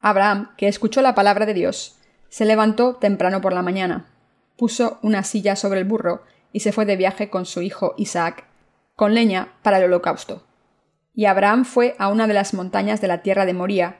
Abraham, 0.00 0.50
que 0.56 0.66
escuchó 0.66 1.00
la 1.00 1.14
palabra 1.14 1.46
de 1.46 1.54
Dios, 1.54 1.96
se 2.28 2.44
levantó 2.44 2.96
temprano 2.96 3.40
por 3.40 3.52
la 3.52 3.62
mañana, 3.62 4.11
puso 4.56 4.98
una 5.02 5.24
silla 5.24 5.56
sobre 5.56 5.80
el 5.80 5.86
burro 5.86 6.22
y 6.52 6.60
se 6.60 6.72
fue 6.72 6.84
de 6.84 6.96
viaje 6.96 7.30
con 7.30 7.46
su 7.46 7.62
hijo 7.62 7.94
Isaac, 7.96 8.44
con 8.94 9.14
leña 9.14 9.54
para 9.62 9.78
el 9.78 9.84
holocausto. 9.84 10.42
Y 11.14 11.26
Abraham 11.26 11.64
fue 11.64 11.94
a 11.98 12.08
una 12.08 12.26
de 12.26 12.34
las 12.34 12.54
montañas 12.54 13.00
de 13.00 13.08
la 13.08 13.22
tierra 13.22 13.46
de 13.46 13.54
Moría, 13.54 13.98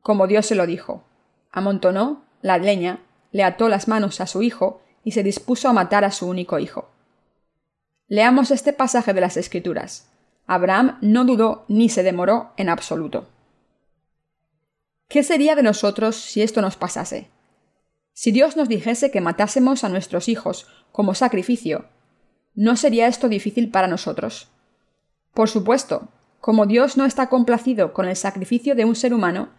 como 0.00 0.26
Dios 0.26 0.46
se 0.46 0.54
lo 0.54 0.66
dijo. 0.66 1.04
Amontonó 1.50 2.24
la 2.42 2.58
leña, 2.58 3.00
le 3.32 3.42
ató 3.42 3.68
las 3.68 3.88
manos 3.88 4.20
a 4.20 4.26
su 4.26 4.42
hijo 4.42 4.82
y 5.02 5.12
se 5.12 5.22
dispuso 5.22 5.68
a 5.68 5.72
matar 5.72 6.04
a 6.04 6.10
su 6.10 6.28
único 6.28 6.58
hijo. 6.58 6.90
Leamos 8.08 8.50
este 8.50 8.72
pasaje 8.72 9.12
de 9.14 9.20
las 9.20 9.36
Escrituras. 9.36 10.08
Abraham 10.46 10.98
no 11.00 11.24
dudó 11.24 11.64
ni 11.68 11.88
se 11.88 12.02
demoró 12.02 12.52
en 12.56 12.68
absoluto. 12.68 13.28
¿Qué 15.08 15.22
sería 15.22 15.56
de 15.56 15.62
nosotros 15.62 16.16
si 16.16 16.42
esto 16.42 16.60
nos 16.60 16.76
pasase? 16.76 17.30
Si 18.18 18.30
Dios 18.30 18.56
nos 18.56 18.66
dijese 18.66 19.10
que 19.10 19.20
matásemos 19.20 19.84
a 19.84 19.90
nuestros 19.90 20.30
hijos 20.30 20.66
como 20.90 21.14
sacrificio, 21.14 21.84
¿no 22.54 22.74
sería 22.76 23.08
esto 23.08 23.28
difícil 23.28 23.70
para 23.70 23.88
nosotros? 23.88 24.48
Por 25.34 25.50
supuesto, 25.50 26.08
como 26.40 26.64
Dios 26.64 26.96
no 26.96 27.04
está 27.04 27.28
complacido 27.28 27.92
con 27.92 28.08
el 28.08 28.16
sacrificio 28.16 28.74
de 28.74 28.86
un 28.86 28.96
ser 28.96 29.12
humano, 29.12 29.50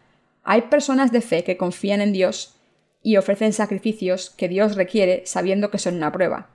hay 0.44 0.64
personas 0.64 1.12
de 1.12 1.22
fe 1.22 1.44
que 1.44 1.56
confían 1.56 2.02
en 2.02 2.14
Dios 2.14 2.56
y 3.04 3.18
ofrecen 3.18 3.54
sacrificios 3.54 4.32
que 4.32 4.50
Dios 4.50 4.76
requiere 4.76 5.22
sabiendo 5.28 5.70
que 5.70 5.78
son 5.78 5.96
una 5.96 6.12
prueba. 6.12 6.50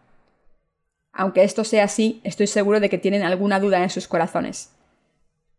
Aunque 1.12 1.44
esto 1.44 1.62
sea 1.62 1.84
así, 1.84 2.20
estoy 2.24 2.48
seguro 2.48 2.80
de 2.80 2.90
que 2.90 2.98
tienen 2.98 3.22
alguna 3.22 3.60
duda 3.60 3.80
en 3.80 3.90
sus 3.90 4.08
corazones. 4.08 4.72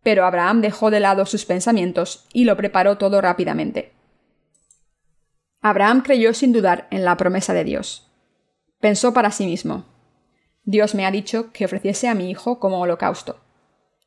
Pero 0.04 0.26
Abraham 0.26 0.60
dejó 0.60 0.92
de 0.92 1.00
lado 1.00 1.26
sus 1.26 1.46
pensamientos 1.46 2.28
y 2.34 2.44
lo 2.44 2.58
preparó 2.58 2.98
todo 2.98 3.22
rápidamente. 3.22 3.94
Abraham 5.65 6.01
creyó 6.01 6.34
sin 6.34 6.51
dudar 6.51 6.88
en 6.91 7.05
la 7.05 7.15
promesa 7.15 7.53
de 7.53 7.63
Dios. 7.63 8.12
Pensó 8.82 9.13
para 9.13 9.32
sí 9.32 9.46
mismo, 9.46 9.86
Dios 10.65 10.93
me 10.93 11.05
ha 11.05 11.12
dicho 11.12 11.53
que 11.53 11.63
ofreciese 11.63 12.10
a 12.10 12.15
mi 12.15 12.29
hijo 12.29 12.60
como 12.60 12.82
holocausto. 12.82 13.39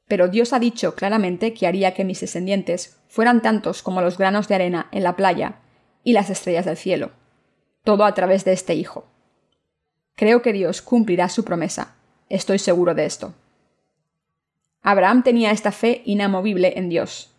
Pero 0.06 0.28
Dios 0.28 0.52
ha 0.52 0.58
dicho 0.58 0.94
claramente 0.94 1.54
que 1.54 1.66
haría 1.66 1.94
que 1.94 2.04
mis 2.04 2.20
descendientes 2.20 2.98
fueran 3.08 3.40
tantos 3.40 3.82
como 3.82 4.02
los 4.02 4.18
granos 4.18 4.48
de 4.48 4.54
arena 4.54 4.88
en 4.92 5.02
la 5.02 5.16
playa 5.16 5.56
y 6.04 6.12
las 6.12 6.28
estrellas 6.28 6.66
del 6.66 6.76
cielo, 6.76 7.12
todo 7.84 8.04
a 8.04 8.12
través 8.12 8.44
de 8.44 8.52
este 8.52 8.75
hijo. 8.75 9.06
Creo 10.14 10.42
que 10.42 10.52
Dios 10.52 10.82
cumplirá 10.82 11.30
su 11.30 11.42
promesa, 11.42 11.94
estoy 12.28 12.58
seguro 12.58 12.94
de 12.94 13.06
esto. 13.06 13.32
Abraham 14.82 15.22
tenía 15.22 15.52
esta 15.52 15.72
fe 15.72 16.02
inamovible 16.04 16.75
en 16.76 16.90
Dios. 16.90 17.34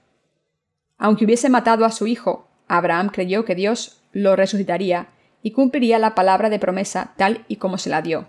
Aunque 0.97 1.25
hubiese 1.25 1.50
matado 1.50 1.86
a 1.86 1.91
su 1.91 2.07
hijo, 2.07 2.47
Abraham 2.67 3.09
creyó 3.09 3.45
que 3.45 3.53
Dios 3.53 3.97
lo 4.12 4.36
resucitaría 4.36 5.10
y 5.42 5.52
cumpliría 5.52 6.00
la 6.00 6.16
palabra 6.16 6.50
de 6.50 6.60
promesa 6.60 7.14
tal 7.18 7.46
y 7.48 7.58
como 7.58 7.78
se 7.78 7.90
la 7.90 8.02
dio. 8.02 8.28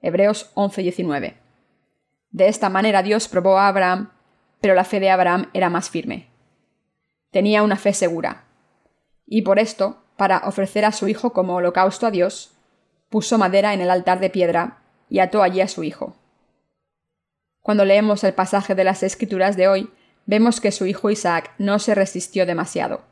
Hebreos 0.00 0.50
11:19. 0.54 1.36
De 2.30 2.48
esta 2.48 2.68
manera 2.68 3.02
Dios 3.02 3.28
probó 3.28 3.58
a 3.58 3.68
Abraham, 3.68 4.10
pero 4.60 4.74
la 4.74 4.84
fe 4.84 5.00
de 5.00 5.10
Abraham 5.10 5.50
era 5.52 5.70
más 5.70 5.90
firme. 5.90 6.28
Tenía 7.30 7.62
una 7.62 7.76
fe 7.76 7.92
segura. 7.92 8.44
Y 9.26 9.42
por 9.42 9.58
esto, 9.58 10.02
para 10.16 10.38
ofrecer 10.46 10.84
a 10.84 10.92
su 10.92 11.08
hijo 11.08 11.32
como 11.32 11.54
holocausto 11.54 12.06
a 12.06 12.10
Dios, 12.10 12.56
puso 13.08 13.38
madera 13.38 13.74
en 13.74 13.80
el 13.80 13.90
altar 13.90 14.20
de 14.20 14.30
piedra 14.30 14.78
y 15.08 15.20
ató 15.20 15.42
allí 15.42 15.60
a 15.60 15.68
su 15.68 15.84
hijo. 15.84 16.16
Cuando 17.60 17.84
leemos 17.84 18.24
el 18.24 18.34
pasaje 18.34 18.74
de 18.74 18.84
las 18.84 19.02
Escrituras 19.02 19.56
de 19.56 19.68
hoy, 19.68 19.90
vemos 20.26 20.60
que 20.60 20.72
su 20.72 20.86
hijo 20.86 21.10
Isaac 21.10 21.52
no 21.58 21.78
se 21.78 21.94
resistió 21.94 22.46
demasiado, 22.46 23.02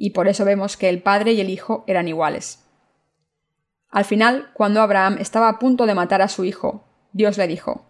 y 0.00 0.10
por 0.10 0.28
eso 0.28 0.44
vemos 0.44 0.76
que 0.76 0.88
el 0.88 1.02
padre 1.02 1.32
y 1.32 1.40
el 1.40 1.50
hijo 1.50 1.82
eran 1.88 2.06
iguales. 2.06 2.64
Al 3.90 4.04
final, 4.04 4.50
cuando 4.54 4.80
Abraham 4.80 5.16
estaba 5.18 5.48
a 5.48 5.58
punto 5.58 5.86
de 5.86 5.94
matar 5.96 6.22
a 6.22 6.28
su 6.28 6.44
hijo, 6.44 6.84
Dios 7.12 7.36
le 7.36 7.48
dijo, 7.48 7.84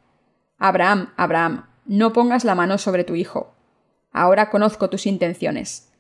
Abraham, 0.57 1.13
Abraham, 1.17 1.67
no 1.85 2.15
pongas 2.15 2.45
la 2.45 2.55
mano 2.55 2.79
sobre 2.79 3.05
tu 3.05 3.15
hijo. 3.15 3.53
Ahora 4.11 4.49
conozco 4.49 4.89
tus 4.89 5.07
intenciones. 5.07 5.93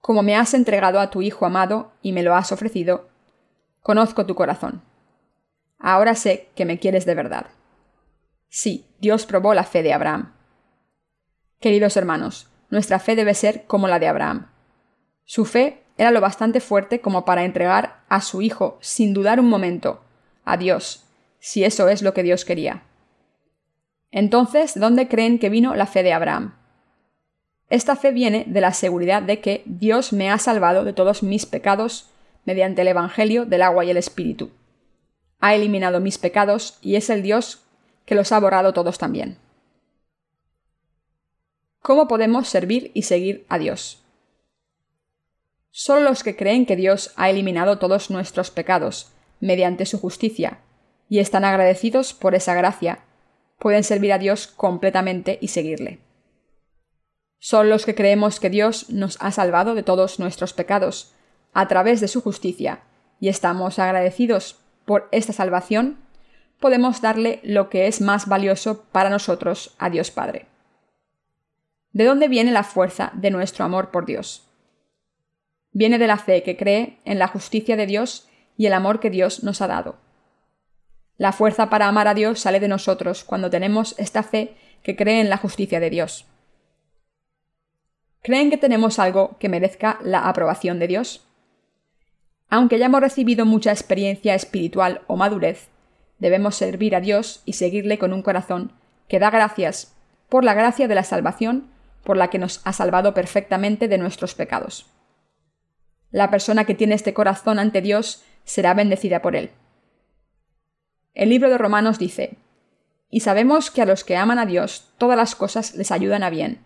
Como 0.00 0.22
me 0.22 0.36
has 0.36 0.54
entregado 0.54 1.00
a 1.00 1.10
tu 1.10 1.20
hijo 1.20 1.46
amado 1.46 1.90
y 2.00 2.12
me 2.12 2.22
lo 2.22 2.36
has 2.36 2.52
ofrecido, 2.52 3.08
conozco 3.80 4.26
tu 4.26 4.36
corazón. 4.36 4.82
Ahora 5.80 6.14
sé 6.14 6.48
que 6.54 6.64
me 6.64 6.78
quieres 6.78 7.06
de 7.06 7.14
verdad. 7.16 7.46
Sí, 8.48 8.86
Dios 9.00 9.26
probó 9.26 9.52
la 9.52 9.64
fe 9.64 9.82
de 9.82 9.94
Abraham. 9.94 10.32
Queridos 11.58 11.96
hermanos, 11.96 12.50
nuestra 12.70 13.00
fe 13.00 13.16
debe 13.16 13.34
ser 13.34 13.64
como 13.66 13.88
la 13.88 13.98
de 13.98 14.06
Abraham. 14.06 14.53
Su 15.24 15.44
fe 15.44 15.82
era 15.96 16.10
lo 16.10 16.20
bastante 16.20 16.60
fuerte 16.60 17.00
como 17.00 17.24
para 17.24 17.44
entregar 17.44 18.02
a 18.08 18.20
su 18.20 18.42
hijo, 18.42 18.78
sin 18.80 19.14
dudar 19.14 19.40
un 19.40 19.48
momento, 19.48 20.02
a 20.44 20.56
Dios, 20.56 21.04
si 21.38 21.64
eso 21.64 21.88
es 21.88 22.02
lo 22.02 22.14
que 22.14 22.22
Dios 22.22 22.44
quería. 22.44 22.82
Entonces, 24.10 24.78
¿dónde 24.78 25.08
creen 25.08 25.38
que 25.38 25.48
vino 25.48 25.74
la 25.74 25.86
fe 25.86 26.02
de 26.02 26.12
Abraham? 26.12 26.54
Esta 27.70 27.96
fe 27.96 28.12
viene 28.12 28.44
de 28.46 28.60
la 28.60 28.72
seguridad 28.72 29.22
de 29.22 29.40
que 29.40 29.62
Dios 29.66 30.12
me 30.12 30.30
ha 30.30 30.38
salvado 30.38 30.84
de 30.84 30.92
todos 30.92 31.22
mis 31.22 31.46
pecados 31.46 32.10
mediante 32.44 32.82
el 32.82 32.88
Evangelio 32.88 33.46
del 33.46 33.62
agua 33.62 33.84
y 33.84 33.90
el 33.90 33.96
Espíritu. 33.96 34.50
Ha 35.40 35.54
eliminado 35.54 36.00
mis 36.00 36.18
pecados 36.18 36.78
y 36.82 36.96
es 36.96 37.10
el 37.10 37.22
Dios 37.22 37.64
que 38.04 38.14
los 38.14 38.32
ha 38.32 38.38
borrado 38.38 38.72
todos 38.72 38.98
también. 38.98 39.38
¿Cómo 41.80 42.06
podemos 42.06 42.48
servir 42.48 42.90
y 42.94 43.02
seguir 43.02 43.44
a 43.48 43.58
Dios? 43.58 44.03
Solo 45.76 46.02
los 46.02 46.22
que 46.22 46.36
creen 46.36 46.66
que 46.66 46.76
Dios 46.76 47.12
ha 47.16 47.30
eliminado 47.30 47.80
todos 47.80 48.08
nuestros 48.08 48.52
pecados 48.52 49.10
mediante 49.40 49.86
su 49.86 49.98
justicia 49.98 50.60
y 51.08 51.18
están 51.18 51.44
agradecidos 51.44 52.14
por 52.14 52.36
esa 52.36 52.54
gracia, 52.54 53.00
pueden 53.58 53.82
servir 53.82 54.12
a 54.12 54.18
Dios 54.18 54.46
completamente 54.46 55.36
y 55.40 55.48
seguirle. 55.48 55.98
Solo 57.40 57.70
los 57.70 57.86
que 57.86 57.96
creemos 57.96 58.38
que 58.38 58.50
Dios 58.50 58.88
nos 58.88 59.16
ha 59.20 59.32
salvado 59.32 59.74
de 59.74 59.82
todos 59.82 60.20
nuestros 60.20 60.52
pecados 60.52 61.12
a 61.52 61.66
través 61.66 62.00
de 62.00 62.06
su 62.06 62.20
justicia 62.20 62.82
y 63.18 63.28
estamos 63.28 63.80
agradecidos 63.80 64.60
por 64.84 65.08
esta 65.10 65.32
salvación, 65.32 65.98
podemos 66.60 67.00
darle 67.00 67.40
lo 67.42 67.68
que 67.68 67.88
es 67.88 68.00
más 68.00 68.28
valioso 68.28 68.84
para 68.92 69.10
nosotros 69.10 69.74
a 69.78 69.90
Dios 69.90 70.12
Padre. 70.12 70.46
¿De 71.90 72.04
dónde 72.04 72.28
viene 72.28 72.52
la 72.52 72.62
fuerza 72.62 73.10
de 73.14 73.32
nuestro 73.32 73.64
amor 73.64 73.90
por 73.90 74.06
Dios? 74.06 74.48
Viene 75.74 75.98
de 75.98 76.06
la 76.06 76.16
fe 76.16 76.42
que 76.44 76.56
cree 76.56 77.00
en 77.04 77.18
la 77.18 77.28
justicia 77.28 77.76
de 77.76 77.86
Dios 77.86 78.28
y 78.56 78.66
el 78.66 78.72
amor 78.72 79.00
que 79.00 79.10
Dios 79.10 79.42
nos 79.42 79.60
ha 79.60 79.66
dado. 79.66 79.96
La 81.18 81.32
fuerza 81.32 81.68
para 81.68 81.88
amar 81.88 82.06
a 82.08 82.14
Dios 82.14 82.40
sale 82.40 82.60
de 82.60 82.68
nosotros 82.68 83.24
cuando 83.24 83.50
tenemos 83.50 83.96
esta 83.98 84.22
fe 84.22 84.54
que 84.84 84.94
cree 84.94 85.20
en 85.20 85.28
la 85.28 85.36
justicia 85.36 85.80
de 85.80 85.90
Dios. 85.90 86.26
¿Creen 88.22 88.50
que 88.50 88.56
tenemos 88.56 89.00
algo 89.00 89.36
que 89.38 89.48
merezca 89.48 89.98
la 90.02 90.28
aprobación 90.28 90.78
de 90.78 90.86
Dios? 90.86 91.26
Aunque 92.48 92.76
hayamos 92.76 93.00
recibido 93.00 93.44
mucha 93.44 93.72
experiencia 93.72 94.36
espiritual 94.36 95.02
o 95.08 95.16
madurez, 95.16 95.70
debemos 96.20 96.54
servir 96.54 96.94
a 96.94 97.00
Dios 97.00 97.42
y 97.44 97.54
seguirle 97.54 97.98
con 97.98 98.12
un 98.12 98.22
corazón 98.22 98.72
que 99.08 99.18
da 99.18 99.30
gracias 99.30 99.96
por 100.28 100.44
la 100.44 100.54
gracia 100.54 100.86
de 100.86 100.94
la 100.94 101.02
salvación 101.02 101.68
por 102.04 102.16
la 102.16 102.30
que 102.30 102.38
nos 102.38 102.60
ha 102.64 102.72
salvado 102.72 103.12
perfectamente 103.12 103.88
de 103.88 103.98
nuestros 103.98 104.34
pecados. 104.34 104.86
La 106.14 106.30
persona 106.30 106.64
que 106.64 106.76
tiene 106.76 106.94
este 106.94 107.12
corazón 107.12 107.58
ante 107.58 107.82
Dios 107.82 108.22
será 108.44 108.72
bendecida 108.72 109.20
por 109.20 109.34
él. 109.34 109.50
El 111.12 111.28
libro 111.28 111.50
de 111.50 111.58
Romanos 111.58 111.98
dice, 111.98 112.38
Y 113.10 113.18
sabemos 113.18 113.72
que 113.72 113.82
a 113.82 113.84
los 113.84 114.04
que 114.04 114.16
aman 114.16 114.38
a 114.38 114.46
Dios 114.46 114.92
todas 114.96 115.16
las 115.16 115.34
cosas 115.34 115.74
les 115.74 115.90
ayudan 115.90 116.22
a 116.22 116.30
bien, 116.30 116.64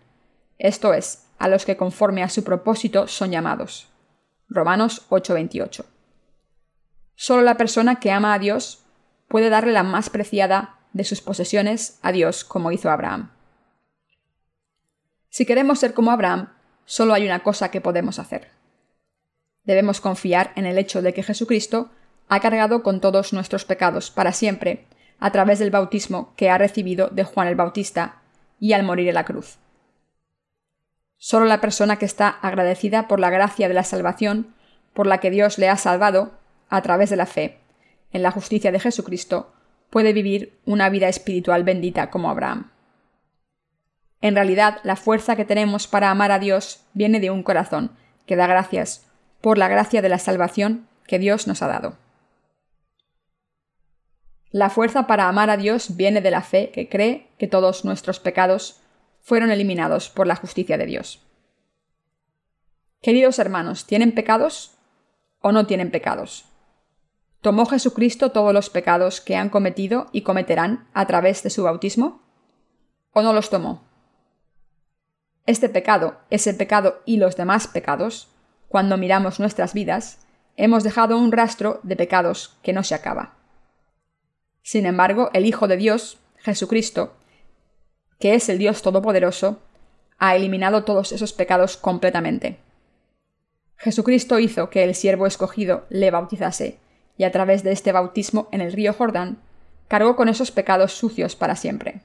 esto 0.59 0.93
es, 0.93 1.25
a 1.39 1.47
los 1.47 1.65
que 1.65 1.77
conforme 1.77 2.21
a 2.21 2.29
su 2.29 2.43
propósito 2.43 3.07
son 3.07 3.31
llamados. 3.31 3.89
Romanos 4.49 5.07
8:28. 5.09 5.83
Solo 7.15 7.41
la 7.41 7.57
persona 7.57 7.99
que 7.99 8.11
ama 8.11 8.35
a 8.35 8.39
Dios 8.39 8.85
puede 9.27 9.49
darle 9.49 9.71
la 9.71 9.81
más 9.81 10.11
preciada 10.11 10.77
de 10.93 11.05
sus 11.05 11.21
posesiones 11.21 11.97
a 12.03 12.11
Dios 12.11 12.43
como 12.43 12.71
hizo 12.71 12.91
Abraham. 12.91 13.31
Si 15.29 15.47
queremos 15.47 15.79
ser 15.79 15.95
como 15.95 16.11
Abraham, 16.11 16.53
solo 16.85 17.15
hay 17.15 17.25
una 17.25 17.41
cosa 17.41 17.71
que 17.71 17.81
podemos 17.81 18.19
hacer. 18.19 18.58
Debemos 19.69 20.01
confiar 20.01 20.51
en 20.55 20.65
el 20.65 20.79
hecho 20.79 21.03
de 21.03 21.13
que 21.13 21.21
Jesucristo 21.21 21.91
ha 22.27 22.39
cargado 22.39 22.81
con 22.81 23.01
todos 23.01 23.33
nuestros 23.33 23.65
pecados 23.65 24.09
para 24.09 24.33
siempre 24.33 24.87
a 25.19 25.31
través 25.31 25.59
del 25.59 25.69
bautismo 25.69 26.33
que 26.35 26.49
ha 26.49 26.57
recibido 26.57 27.09
de 27.09 27.23
Juan 27.23 27.47
el 27.47 27.55
Bautista 27.55 28.15
y 28.59 28.73
al 28.73 28.81
morir 28.81 29.09
en 29.09 29.13
la 29.13 29.25
cruz. 29.25 29.59
Solo 31.19 31.45
la 31.45 31.61
persona 31.61 31.97
que 31.97 32.05
está 32.05 32.29
agradecida 32.29 33.07
por 33.07 33.19
la 33.19 33.29
gracia 33.29 33.67
de 33.67 33.75
la 33.75 33.83
salvación 33.83 34.55
por 34.95 35.05
la 35.05 35.19
que 35.19 35.29
Dios 35.29 35.59
le 35.59 35.69
ha 35.69 35.77
salvado 35.77 36.31
a 36.69 36.81
través 36.81 37.11
de 37.11 37.17
la 37.17 37.27
fe 37.27 37.59
en 38.11 38.23
la 38.23 38.31
justicia 38.31 38.71
de 38.71 38.79
Jesucristo, 38.79 39.53
puede 39.91 40.13
vivir 40.13 40.57
una 40.65 40.89
vida 40.89 41.09
espiritual 41.09 41.63
bendita 41.63 42.09
como 42.09 42.31
Abraham. 42.31 42.71
En 44.19 44.33
realidad, 44.33 44.79
la 44.81 44.95
fuerza 44.95 45.35
que 45.35 45.45
tenemos 45.45 45.85
para 45.85 46.09
amar 46.09 46.31
a 46.31 46.39
Dios 46.39 46.85
viene 46.95 47.19
de 47.19 47.29
un 47.29 47.43
corazón 47.43 47.91
que 48.25 48.35
da 48.35 48.47
gracias 48.47 49.05
por 49.41 49.57
la 49.57 49.67
gracia 49.67 50.01
de 50.01 50.09
la 50.09 50.19
salvación 50.19 50.87
que 51.07 51.19
Dios 51.19 51.47
nos 51.47 51.61
ha 51.61 51.67
dado. 51.67 51.97
La 54.51 54.69
fuerza 54.69 55.05
para 55.05 55.27
amar 55.27 55.49
a 55.49 55.57
Dios 55.57 55.95
viene 55.95 56.21
de 56.21 56.31
la 56.31 56.41
fe 56.41 56.71
que 56.71 56.89
cree 56.89 57.27
que 57.37 57.47
todos 57.47 57.85
nuestros 57.85 58.19
pecados 58.19 58.81
fueron 59.21 59.51
eliminados 59.51 60.09
por 60.09 60.25
la 60.25 60.35
justicia 60.35 60.77
de 60.77 60.87
Dios. 60.87 61.21
Queridos 63.01 63.37
hermanos, 63.37 63.85
¿tienen 63.85 64.13
pecados 64.13 64.71
o 65.41 65.51
no 65.51 65.67
tienen 65.67 65.91
pecados? 65.91 66.45
¿Tomó 67.41 67.65
Jesucristo 67.67 68.31
todos 68.31 68.53
los 68.53 68.69
pecados 68.69 69.21
que 69.21 69.35
han 69.35 69.49
cometido 69.49 70.07
y 70.11 70.23
cometerán 70.23 70.87
a 70.93 71.05
través 71.05 71.43
de 71.43 71.49
su 71.49 71.63
bautismo? 71.63 72.21
¿O 73.13 73.21
no 73.21 73.31
los 73.31 73.49
tomó? 73.49 73.83
Este 75.45 75.69
pecado, 75.69 76.17
ese 76.29 76.53
pecado 76.53 77.01
y 77.05 77.17
los 77.17 77.37
demás 77.37 77.67
pecados, 77.67 78.28
cuando 78.69 78.97
miramos 78.97 79.39
nuestras 79.39 79.73
vidas, 79.73 80.19
hemos 80.55 80.83
dejado 80.83 81.17
un 81.17 81.31
rastro 81.31 81.79
de 81.83 81.95
pecados 81.95 82.57
que 82.61 82.71
no 82.71 82.83
se 82.83 82.95
acaba. 82.95 83.33
Sin 84.61 84.85
embargo, 84.85 85.31
el 85.33 85.45
Hijo 85.45 85.67
de 85.67 85.75
Dios, 85.75 86.19
Jesucristo, 86.37 87.15
que 88.19 88.35
es 88.35 88.47
el 88.47 88.59
Dios 88.59 88.81
Todopoderoso, 88.83 89.59
ha 90.19 90.35
eliminado 90.35 90.83
todos 90.83 91.11
esos 91.11 91.33
pecados 91.33 91.77
completamente. 91.77 92.59
Jesucristo 93.77 94.37
hizo 94.39 94.69
que 94.69 94.83
el 94.83 94.93
siervo 94.93 95.25
escogido 95.25 95.85
le 95.89 96.11
bautizase, 96.11 96.77
y 97.17 97.23
a 97.23 97.31
través 97.31 97.63
de 97.63 97.71
este 97.71 97.91
bautismo 97.91 98.49
en 98.51 98.61
el 98.61 98.71
río 98.71 98.93
Jordán, 98.93 99.39
cargó 99.87 100.15
con 100.15 100.29
esos 100.29 100.51
pecados 100.51 100.93
sucios 100.93 101.35
para 101.35 101.55
siempre. 101.55 102.01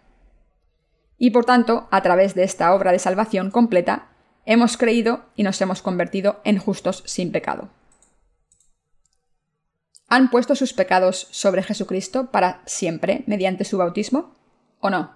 Y 1.19 1.31
por 1.31 1.45
tanto, 1.45 1.89
a 1.91 2.03
través 2.03 2.35
de 2.35 2.45
esta 2.45 2.75
obra 2.75 2.91
de 2.93 2.99
salvación 2.99 3.51
completa, 3.51 4.09
hemos 4.47 4.77
creído 4.77 5.25
y 5.35 5.43
nos 5.43 5.61
hemos 5.61 5.83
convertido 5.83 6.41
en 6.45 6.59
justos 6.59 7.03
sin 7.07 7.33
pecado. 7.33 7.69
¿Han 10.09 10.31
puesto 10.31 10.55
sus 10.55 10.73
pecados 10.73 11.29
sobre 11.31 11.63
Jesucristo 11.63 12.31
para 12.31 12.63
siempre 12.67 13.25
mediante 13.27 13.65
su 13.65 13.79
bautismo? 13.79 14.35
¿O 14.81 14.91
no? 14.91 15.13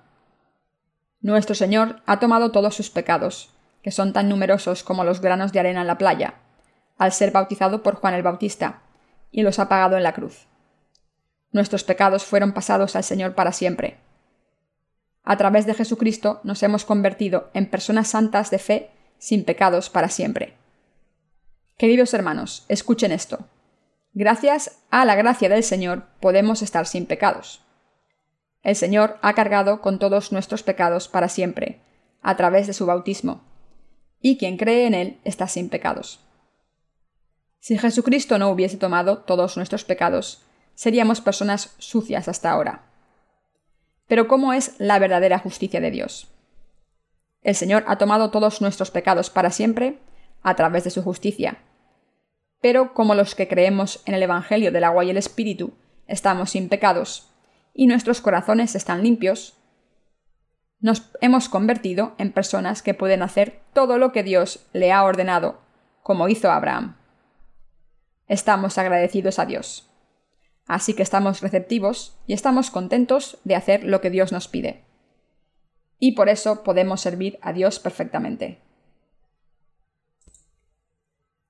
Nuestro 1.20 1.54
Señor 1.54 2.00
ha 2.06 2.18
tomado 2.18 2.52
todos 2.52 2.74
sus 2.74 2.90
pecados, 2.90 3.50
que 3.82 3.90
son 3.90 4.12
tan 4.12 4.28
numerosos 4.28 4.82
como 4.82 5.04
los 5.04 5.20
granos 5.20 5.52
de 5.52 5.60
arena 5.60 5.82
en 5.82 5.86
la 5.86 5.98
playa, 5.98 6.34
al 6.96 7.12
ser 7.12 7.32
bautizado 7.32 7.82
por 7.82 7.96
Juan 7.96 8.14
el 8.14 8.22
Bautista, 8.22 8.82
y 9.30 9.42
los 9.42 9.58
ha 9.58 9.68
pagado 9.68 9.96
en 9.96 10.02
la 10.02 10.14
cruz. 10.14 10.46
Nuestros 11.52 11.84
pecados 11.84 12.24
fueron 12.24 12.52
pasados 12.52 12.96
al 12.96 13.04
Señor 13.04 13.34
para 13.34 13.52
siempre. 13.52 13.98
A 15.22 15.36
través 15.36 15.66
de 15.66 15.74
Jesucristo 15.74 16.40
nos 16.44 16.62
hemos 16.62 16.84
convertido 16.84 17.50
en 17.52 17.70
personas 17.70 18.08
santas 18.08 18.50
de 18.50 18.58
fe 18.58 18.90
sin 19.18 19.44
pecados 19.44 19.90
para 19.90 20.08
siempre. 20.08 20.54
Queridos 21.76 22.14
hermanos, 22.14 22.64
escuchen 22.68 23.12
esto. 23.12 23.46
Gracias 24.12 24.78
a 24.90 25.04
la 25.04 25.14
gracia 25.14 25.48
del 25.48 25.62
Señor 25.62 26.06
podemos 26.20 26.62
estar 26.62 26.86
sin 26.86 27.06
pecados. 27.06 27.62
El 28.62 28.74
Señor 28.74 29.18
ha 29.22 29.34
cargado 29.34 29.80
con 29.80 29.98
todos 29.98 30.32
nuestros 30.32 30.62
pecados 30.62 31.08
para 31.08 31.28
siempre, 31.28 31.80
a 32.20 32.36
través 32.36 32.66
de 32.66 32.72
su 32.72 32.86
bautismo, 32.86 33.44
y 34.20 34.36
quien 34.36 34.56
cree 34.56 34.86
en 34.86 34.94
Él 34.94 35.20
está 35.24 35.46
sin 35.46 35.68
pecados. 35.68 36.20
Si 37.60 37.78
Jesucristo 37.78 38.38
no 38.38 38.50
hubiese 38.50 38.76
tomado 38.76 39.18
todos 39.18 39.56
nuestros 39.56 39.84
pecados, 39.84 40.42
seríamos 40.74 41.20
personas 41.20 41.74
sucias 41.78 42.28
hasta 42.28 42.50
ahora. 42.50 42.82
Pero 44.06 44.26
¿cómo 44.26 44.52
es 44.52 44.74
la 44.78 44.98
verdadera 44.98 45.38
justicia 45.38 45.80
de 45.80 45.90
Dios? 45.90 46.28
El 47.48 47.54
Señor 47.54 47.82
ha 47.86 47.96
tomado 47.96 48.30
todos 48.30 48.60
nuestros 48.60 48.90
pecados 48.90 49.30
para 49.30 49.50
siempre 49.50 50.00
a 50.42 50.54
través 50.54 50.84
de 50.84 50.90
su 50.90 51.02
justicia. 51.02 51.56
Pero 52.60 52.92
como 52.92 53.14
los 53.14 53.34
que 53.34 53.48
creemos 53.48 54.02
en 54.04 54.12
el 54.12 54.22
Evangelio 54.22 54.70
del 54.70 54.84
agua 54.84 55.02
y 55.06 55.08
el 55.08 55.16
Espíritu 55.16 55.72
estamos 56.06 56.50
sin 56.50 56.68
pecados 56.68 57.30
y 57.72 57.86
nuestros 57.86 58.20
corazones 58.20 58.74
están 58.74 59.02
limpios, 59.02 59.56
nos 60.80 61.10
hemos 61.22 61.48
convertido 61.48 62.14
en 62.18 62.32
personas 62.32 62.82
que 62.82 62.92
pueden 62.92 63.22
hacer 63.22 63.62
todo 63.72 63.96
lo 63.96 64.12
que 64.12 64.22
Dios 64.22 64.66
le 64.74 64.92
ha 64.92 65.02
ordenado, 65.02 65.62
como 66.02 66.28
hizo 66.28 66.50
Abraham. 66.50 66.98
Estamos 68.26 68.76
agradecidos 68.76 69.38
a 69.38 69.46
Dios. 69.46 69.88
Así 70.66 70.92
que 70.92 71.02
estamos 71.02 71.40
receptivos 71.40 72.18
y 72.26 72.34
estamos 72.34 72.70
contentos 72.70 73.38
de 73.44 73.54
hacer 73.54 73.84
lo 73.84 74.02
que 74.02 74.10
Dios 74.10 74.32
nos 74.32 74.48
pide 74.48 74.84
y 75.98 76.12
por 76.12 76.28
eso 76.28 76.62
podemos 76.62 77.00
servir 77.00 77.38
a 77.42 77.52
Dios 77.52 77.78
perfectamente. 77.78 78.60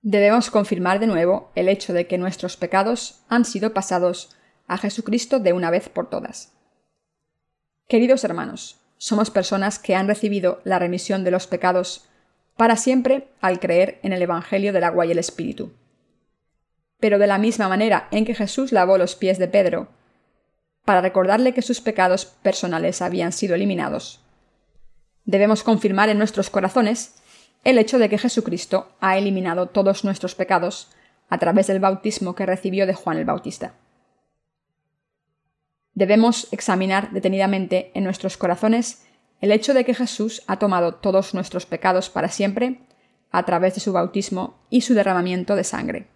Debemos 0.01 0.51
confirmar 0.51 1.01
de 1.01 1.07
nuevo 1.07 1.51
el 1.55 1.69
hecho 1.69 1.93
de 1.93 2.07
que 2.07 2.19
nuestros 2.19 2.57
pecados 2.57 3.25
han 3.29 3.45
sido 3.45 3.75
pasados 3.75 4.35
a 4.67 4.79
Jesucristo 4.79 5.41
de 5.41 5.53
una 5.53 5.71
vez 5.71 5.89
por 5.89 6.09
todas. 6.09 6.53
Queridos 7.89 8.25
hermanos, 8.25 8.81
somos 8.97 9.31
personas 9.31 9.79
que 9.79 9.95
han 9.95 10.09
recibido 10.09 10.61
la 10.65 10.79
remisión 10.79 11.25
de 11.25 11.31
los 11.31 11.47
pecados 11.47 12.09
para 12.57 12.77
siempre 12.77 13.29
al 13.41 13.61
creer 13.61 14.01
en 14.03 14.13
el 14.13 14.23
Evangelio 14.23 14.73
del 14.73 14.85
agua 14.85 15.07
y 15.07 15.13
el 15.13 15.19
Espíritu. 15.19 15.73
Pero 16.99 17.19
de 17.19 17.27
la 17.27 17.39
misma 17.39 17.69
manera 17.69 18.09
en 18.11 18.25
que 18.25 18.35
Jesús 18.35 18.73
lavó 18.73 18.99
los 18.99 19.15
pies 19.15 19.39
de 19.39 19.47
Pedro, 19.47 19.89
para 20.85 21.01
recordarle 21.01 21.55
que 21.55 21.63
sus 21.63 21.81
pecados 21.81 22.25
personales 22.25 23.03
habían 23.03 23.33
sido 23.33 23.55
eliminados, 23.55 24.21
debemos 25.29 25.63
confirmar 25.63 26.09
en 26.09 26.17
nuestros 26.17 26.49
corazones 26.49 27.15
el 27.63 27.77
hecho 27.77 27.99
de 27.99 28.09
que 28.09 28.17
Jesucristo 28.17 28.89
ha 28.99 29.19
eliminado 29.19 29.67
todos 29.67 30.03
nuestros 30.03 30.35
pecados 30.35 30.89
a 31.29 31.37
través 31.37 31.67
del 31.67 31.81
bautismo 31.81 32.35
que 32.35 32.47
recibió 32.47 32.87
de 32.87 32.95
Juan 32.95 33.19
el 33.19 33.27
Bautista. 33.27 33.75
Debemos 35.93 36.51
examinar 36.51 37.11
detenidamente 37.11 37.91
en 37.95 38.05
nuestros 38.05 38.39
corazones 38.39 39.05
el 39.43 39.53
hecho 39.53 39.75
de 39.75 39.85
que 39.85 39.93
Jesús 39.93 40.43
ha 40.47 40.59
tomado 40.59 40.95
todos 40.95 41.35
nuestros 41.35 41.67
pecados 41.67 42.09
para 42.09 42.31
siempre 42.31 42.81
a 43.31 43.45
través 43.45 43.75
de 43.75 43.83
su 43.83 43.93
bautismo 43.93 44.57
y 44.71 44.81
su 44.81 44.95
derramamiento 44.95 45.57
de 45.57 45.65
sangre. 45.65 46.09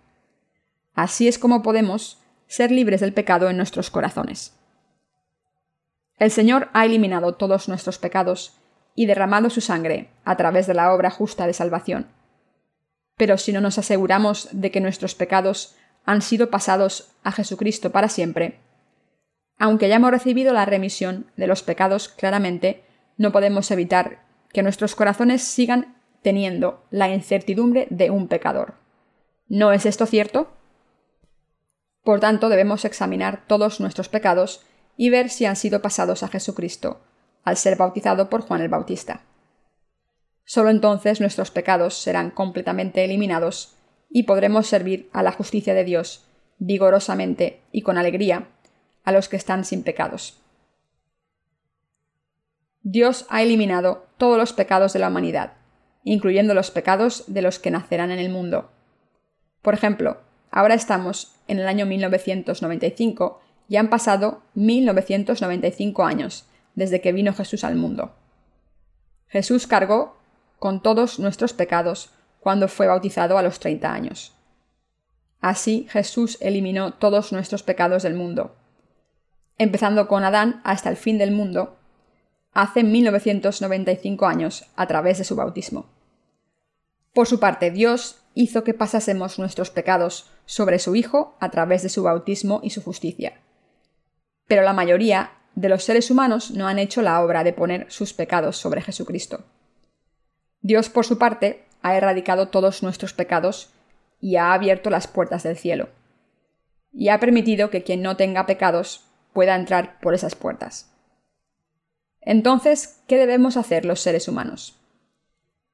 Así 0.95 1.29
es 1.29 1.39
como 1.39 1.63
podemos 1.63 2.19
ser 2.47 2.71
libres 2.71 3.03
del 3.03 3.13
pecado 3.13 3.51
en 3.51 3.59
nuestros 3.59 3.91
corazones. 3.91 4.55
El 6.19 6.31
Señor 6.31 6.71
ha 6.73 6.87
eliminado 6.87 7.35
todos 7.35 7.69
nuestros 7.69 7.99
pecados 7.99 8.62
y 8.95 9.07
derramado 9.07 9.51
su 9.51 9.61
sangre 9.61 10.09
a 10.25 10.37
través 10.37 10.67
de 10.67 10.75
la 10.75 10.93
obra 10.93 11.11
justa 11.11 11.47
de 11.47 11.53
salvación. 11.53 12.09
Pero 13.17 13.39
si 13.39 13.53
no 13.53 13.61
nos 13.61 13.79
aseguramos 13.79 14.49
de 14.53 14.71
que 14.71 14.81
nuestros 14.81 15.15
pecados 15.15 15.77
han 16.05 16.23
sido 16.23 16.51
pasados 16.51 17.13
a 17.23 17.33
Jesucristo 17.33 17.91
para 17.91 18.09
siempre, 18.09 18.59
aunque 19.59 19.87
hayamos 19.87 20.11
recibido 20.11 20.53
la 20.53 20.65
remisión 20.65 21.27
de 21.37 21.47
los 21.47 21.63
pecados 21.63 22.09
claramente, 22.09 22.83
no 23.17 23.31
podemos 23.31 23.71
evitar 23.71 24.25
que 24.53 24.63
nuestros 24.63 24.95
corazones 24.95 25.43
sigan 25.43 25.97
teniendo 26.23 26.85
la 26.91 27.09
incertidumbre 27.09 27.87
de 27.91 28.11
un 28.11 28.29
pecador. 28.29 28.75
¿No 29.49 29.73
es 29.73 29.87
esto 29.87 30.07
cierto? 30.07 30.53
Por 32.03 32.21
tanto, 32.21 32.49
debemos 32.49 32.85
examinar 32.85 33.45
todos 33.47 33.81
nuestros 33.81 34.09
pecados 34.09 34.65
y 34.97 35.11
ver 35.11 35.31
si 35.31 35.47
han 35.47 35.57
sido 35.57 35.81
pasados 35.83 36.23
a 36.23 36.29
Jesucristo, 36.29 37.01
al 37.45 37.57
ser 37.57 37.77
bautizado 37.77 38.29
por 38.29 38.43
Juan 38.43 38.61
el 38.61 38.69
Bautista. 38.69 39.23
Solo 40.45 40.71
entonces 40.71 41.21
nuestros 41.21 41.51
pecados 41.51 41.95
serán 41.95 42.31
completamente 42.31 43.05
eliminados 43.05 43.77
y 44.11 44.25
podremos 44.25 44.67
servir 44.67 45.09
a 45.13 45.23
la 45.23 45.33
justicia 45.33 45.75
de 45.75 45.85
Dios 45.85 46.25
vigorosamente 46.59 47.61
y 47.73 47.83
con 47.83 47.99
alegría 47.99 48.49
a 49.05 49.13
los 49.13 49.29
que 49.29 49.37
están 49.37 49.65
sin 49.65 49.83
pecados. 49.83 50.39
Dios 52.83 53.27
ha 53.31 53.43
eliminado 53.43 54.07
todos 54.19 54.37
los 54.37 54.53
pecados 54.53 54.93
de 54.93 54.99
la 54.99 55.09
humanidad, 55.09 55.55
incluyendo 56.05 56.55
los 56.55 56.71
pecados 56.71 57.25
de 57.29 57.43
los 57.43 57.59
que 57.59 57.71
nacerán 57.71 58.11
en 58.11 58.19
el 58.19 58.29
mundo. 58.29 58.71
Por 59.63 59.75
ejemplo, 59.75 60.21
ahora 60.51 60.75
estamos 60.75 61.35
en 61.47 61.61
el 61.61 61.69
año 61.69 61.87
1995 61.87 63.41
y 63.69 63.77
han 63.77 63.89
pasado 63.89 64.43
1995 64.55 66.05
años 66.05 66.45
desde 66.75 67.01
que 67.01 67.13
vino 67.13 67.33
Jesús 67.33 67.65
al 67.65 67.77
mundo. 67.77 68.15
Jesús 69.29 69.67
cargó 69.67 70.17
con 70.59 70.83
todos 70.83 71.19
nuestros 71.19 71.53
pecados 71.53 72.11
cuando 72.41 72.69
fue 72.69 72.87
bautizado 72.87 73.39
a 73.39 73.43
los 73.43 73.59
30 73.61 73.93
años. 73.93 74.35
Así 75.41 75.87
Jesús 75.91 76.39
eliminó 76.41 76.95
todos 76.95 77.33
nuestros 77.33 77.63
pecados 77.63 78.03
del 78.03 78.15
mundo. 78.15 78.55
Empezando 79.59 80.07
con 80.07 80.25
Adán 80.25 80.61
hasta 80.65 80.89
el 80.89 80.97
fin 80.97 81.19
del 81.19 81.33
mundo, 81.33 81.77
hace 82.53 82.85
1995 82.85 84.27
años 84.27 84.67
a 84.77 84.87
través 84.87 85.19
de 85.19 85.25
su 85.25 85.35
bautismo. 85.35 85.87
Por 87.13 87.27
su 87.27 87.41
parte, 87.41 87.71
Dios 87.71 88.23
hizo 88.35 88.65
que 88.65 88.73
pasásemos 88.75 89.39
nuestros 89.39 89.71
pecados 89.71 90.31
sobre 90.47 90.79
su 90.79 90.95
Hijo 90.95 91.37
a 91.41 91.51
través 91.51 91.83
de 91.83 91.89
su 91.89 92.03
bautismo 92.03 92.61
y 92.63 92.71
su 92.71 92.83
justicia. 92.83 93.41
Pero 94.47 94.63
la 94.63 94.73
mayoría 94.73 95.33
de 95.55 95.69
los 95.69 95.85
seres 95.85 96.11
humanos 96.11 96.51
no 96.51 96.67
han 96.67 96.79
hecho 96.79 97.03
la 97.03 97.23
obra 97.23 97.45
de 97.45 97.53
poner 97.53 97.91
sus 97.91 98.13
pecados 98.13 98.57
sobre 98.57 98.81
Jesucristo. 98.81 99.45
Dios, 100.61 100.89
por 100.89 101.05
su 101.05 101.19
parte, 101.19 101.65
ha 101.83 101.97
erradicado 101.97 102.49
todos 102.49 102.83
nuestros 102.83 103.13
pecados 103.13 103.71
y 104.21 104.37
ha 104.37 104.55
abierto 104.55 104.89
las 104.89 105.09
puertas 105.09 105.43
del 105.43 105.57
cielo. 105.57 105.89
Y 106.93 107.09
ha 107.09 107.19
permitido 107.19 107.71
que 107.71 107.83
quien 107.83 108.03
no 108.03 108.17
tenga 108.17 108.47
pecados 108.47 109.05
pueda 109.33 109.57
entrar 109.57 109.99
por 110.01 110.15
esas 110.15 110.35
puertas. 110.35 110.91
Entonces, 112.21 113.01
¿qué 113.09 113.17
debemos 113.17 113.57
hacer 113.57 113.85
los 113.85 114.01
seres 114.01 114.29
humanos? 114.29 114.79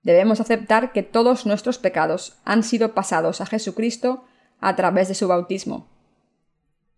Debemos 0.03 0.41
aceptar 0.41 0.93
que 0.93 1.03
todos 1.03 1.45
nuestros 1.45 1.79
pecados 1.79 2.38
han 2.45 2.62
sido 2.62 2.95
pasados 2.95 3.41
a 3.41 3.47
Jesucristo 3.47 4.25
a 4.61 4.75
través 4.75 5.09
de 5.09 5.14
su 5.14 5.29
bautismo. 5.29 5.87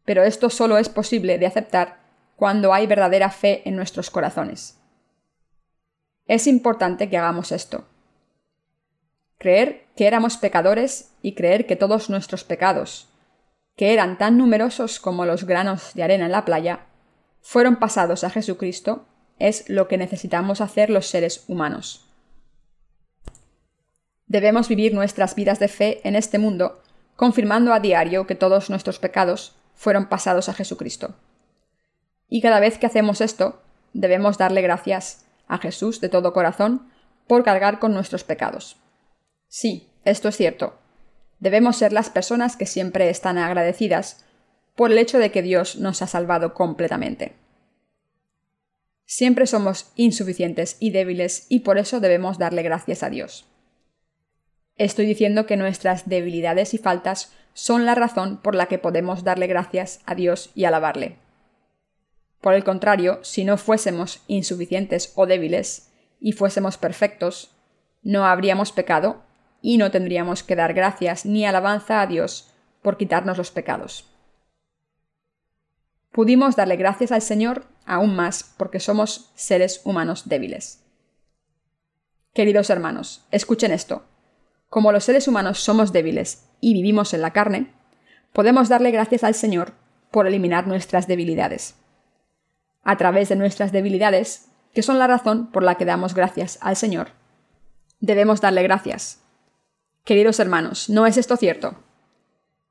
Pero 0.05 0.23
esto 0.23 0.51
solo 0.51 0.79
es 0.79 0.88
posible 0.88 1.38
de 1.38 1.47
aceptar 1.47 2.00
cuando 2.40 2.72
hay 2.72 2.87
verdadera 2.87 3.29
fe 3.31 3.61
en 3.68 3.76
nuestros 3.76 4.09
corazones. 4.09 4.81
Es 6.24 6.46
importante 6.46 7.11
que 7.11 7.18
hagamos 7.18 7.53
esto. 7.53 7.85
Creer 9.37 9.85
que 9.94 10.07
éramos 10.07 10.38
pecadores 10.38 11.12
y 11.20 11.35
creer 11.35 11.66
que 11.66 11.76
todos 11.76 12.09
nuestros 12.09 12.42
pecados, 12.44 13.11
que 13.76 13.92
eran 13.92 14.16
tan 14.16 14.38
numerosos 14.38 15.00
como 15.00 15.26
los 15.26 15.44
granos 15.44 15.92
de 15.92 16.03
arena 16.03 16.24
en 16.24 16.33
la 16.33 16.46
playa, 16.46 16.87
fueron 17.42 17.76
pasados 17.76 18.24
a 18.24 18.31
Jesucristo 18.31 19.05
es 19.38 19.68
lo 19.68 19.87
que 19.87 19.98
necesitamos 19.98 20.62
hacer 20.62 20.88
los 20.88 21.09
seres 21.09 21.44
humanos. 21.46 22.09
Debemos 24.26 24.66
vivir 24.66 24.94
nuestras 24.94 25.35
vidas 25.35 25.59
de 25.59 25.68
fe 25.68 26.00
en 26.05 26.16
este 26.16 26.38
mundo, 26.38 26.81
confirmando 27.16 27.74
a 27.74 27.81
diario 27.81 28.26
que 28.26 28.35
todos 28.35 28.70
nuestros 28.70 28.98
pecados 28.98 29.57
fueron 29.74 30.09
pasados 30.09 30.48
a 30.48 30.55
Jesucristo. 30.55 31.16
Y 32.31 32.40
cada 32.40 32.61
vez 32.61 32.79
que 32.79 32.87
hacemos 32.87 33.21
esto, 33.21 33.61
debemos 33.93 34.38
darle 34.38 34.62
gracias 34.62 35.27
a 35.49 35.59
Jesús 35.59 36.01
de 36.01 36.09
todo 36.09 36.33
corazón 36.33 36.88
por 37.27 37.45
cargar 37.45 37.81
con 37.81 37.93
nuestros 37.93 38.25
pecados. 38.25 38.77
Sí, 39.49 39.88
esto 40.05 40.29
es 40.29 40.37
cierto. 40.37 40.79
Debemos 41.40 41.77
ser 41.77 41.93
las 41.93 42.09
personas 42.09 42.57
que 42.57 42.66
siempre 42.66 43.11
están 43.11 43.37
agradecidas 43.37 44.25
por 44.77 44.93
el 44.93 44.99
hecho 44.99 45.19
de 45.19 45.33
que 45.33 45.43
Dios 45.43 45.77
nos 45.77 46.03
ha 46.03 46.07
salvado 46.07 46.55
completamente. 46.55 47.35
Siempre 49.05 49.49
somos 49.49 49.90
insuficientes 49.97 50.77
y 50.79 50.93
débiles 50.93 51.47
y 51.49 51.61
por 51.61 51.79
eso 51.79 51.99
debemos 51.99 52.38
darle 52.38 52.62
gracias 52.62 53.03
a 53.03 53.11
Dios. 53.11 53.45
Estoy 54.77 55.05
diciendo 55.05 55.47
que 55.47 55.57
nuestras 55.57 56.09
debilidades 56.09 56.75
y 56.75 56.79
faltas 56.79 57.33
son 57.55 57.87
la 57.87 57.97
razón 57.97 58.40
por 58.40 58.55
la 58.55 58.66
que 58.66 58.79
podemos 58.79 59.25
darle 59.25 59.49
gracias 59.49 60.01
a 60.07 60.14
Dios 60.14 60.53
y 60.55 60.64
alabarle. 60.64 61.16
Por 62.40 62.55
el 62.55 62.64
contrario, 62.64 63.20
si 63.22 63.44
no 63.44 63.57
fuésemos 63.57 64.22
insuficientes 64.26 65.12
o 65.14 65.26
débiles 65.26 65.92
y 66.20 66.33
fuésemos 66.33 66.79
perfectos, 66.79 67.50
no 68.03 68.24
habríamos 68.24 68.72
pecado 68.72 69.22
y 69.61 69.76
no 69.76 69.90
tendríamos 69.90 70.42
que 70.42 70.57
dar 70.57 70.72
gracias 70.72 71.26
ni 71.26 71.44
alabanza 71.44 72.00
a 72.00 72.07
Dios 72.07 72.50
por 72.83 72.96
quitarnos 72.96 73.37
los 73.37 73.50
pecados. 73.50 74.07
Pudimos 76.12 76.57
darle 76.57 76.76
gracias 76.76 77.12
al 77.12 77.22
Señor 77.22 77.66
aún 77.87 78.16
más 78.16 78.55
porque 78.57 78.81
somos 78.81 79.31
seres 79.35 79.83
humanos 79.85 80.29
débiles. 80.29 80.83
Queridos 82.33 82.70
hermanos, 82.70 83.26
escuchen 83.31 83.72
esto. 83.72 84.05
Como 84.68 84.92
los 84.92 85.05
seres 85.05 85.29
humanos 85.29 85.61
somos 85.61 85.92
débiles 85.92 86.48
y 86.61 86.74
vivimos 86.74 87.12
en 87.12 87.20
la 87.20 87.33
carne, 87.33 87.72
podemos 88.33 88.68
darle 88.68 88.92
gracias 88.92 89.24
al 89.24 89.35
Señor 89.35 89.72
por 90.11 90.26
eliminar 90.26 90.66
nuestras 90.66 91.07
debilidades. 91.07 91.74
A 92.83 92.97
través 92.97 93.29
de 93.29 93.37
nuestras 93.37 93.73
debilidades, 93.73 94.51
que 94.75 94.83
son 94.83 94.99
la 94.99 95.07
razón 95.07 95.51
por 95.51 95.62
la 95.62 95.77
que 95.77 95.85
damos 95.85 96.14
gracias 96.14 96.59
al 96.62 96.77
Señor, 96.77 97.09
debemos 98.01 98.40
darle 98.40 98.62
gracias. 98.62 99.23
Queridos 100.05 100.40
hermanos, 100.40 100.88
¿no 100.88 101.07
es 101.07 101.16
esto 101.16 101.37
cierto? 101.37 101.77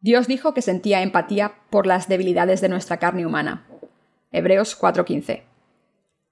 Dios 0.02 0.28
dijo 0.28 0.54
que 0.54 0.62
sentía 0.62 1.02
empatía 1.02 1.56
por 1.70 1.86
las 1.86 2.08
debilidades 2.08 2.62
de 2.62 2.70
nuestra 2.70 2.98
carne 2.98 3.26
humana. 3.26 3.68
Hebreos 4.32 4.76
4:15. 4.80 5.44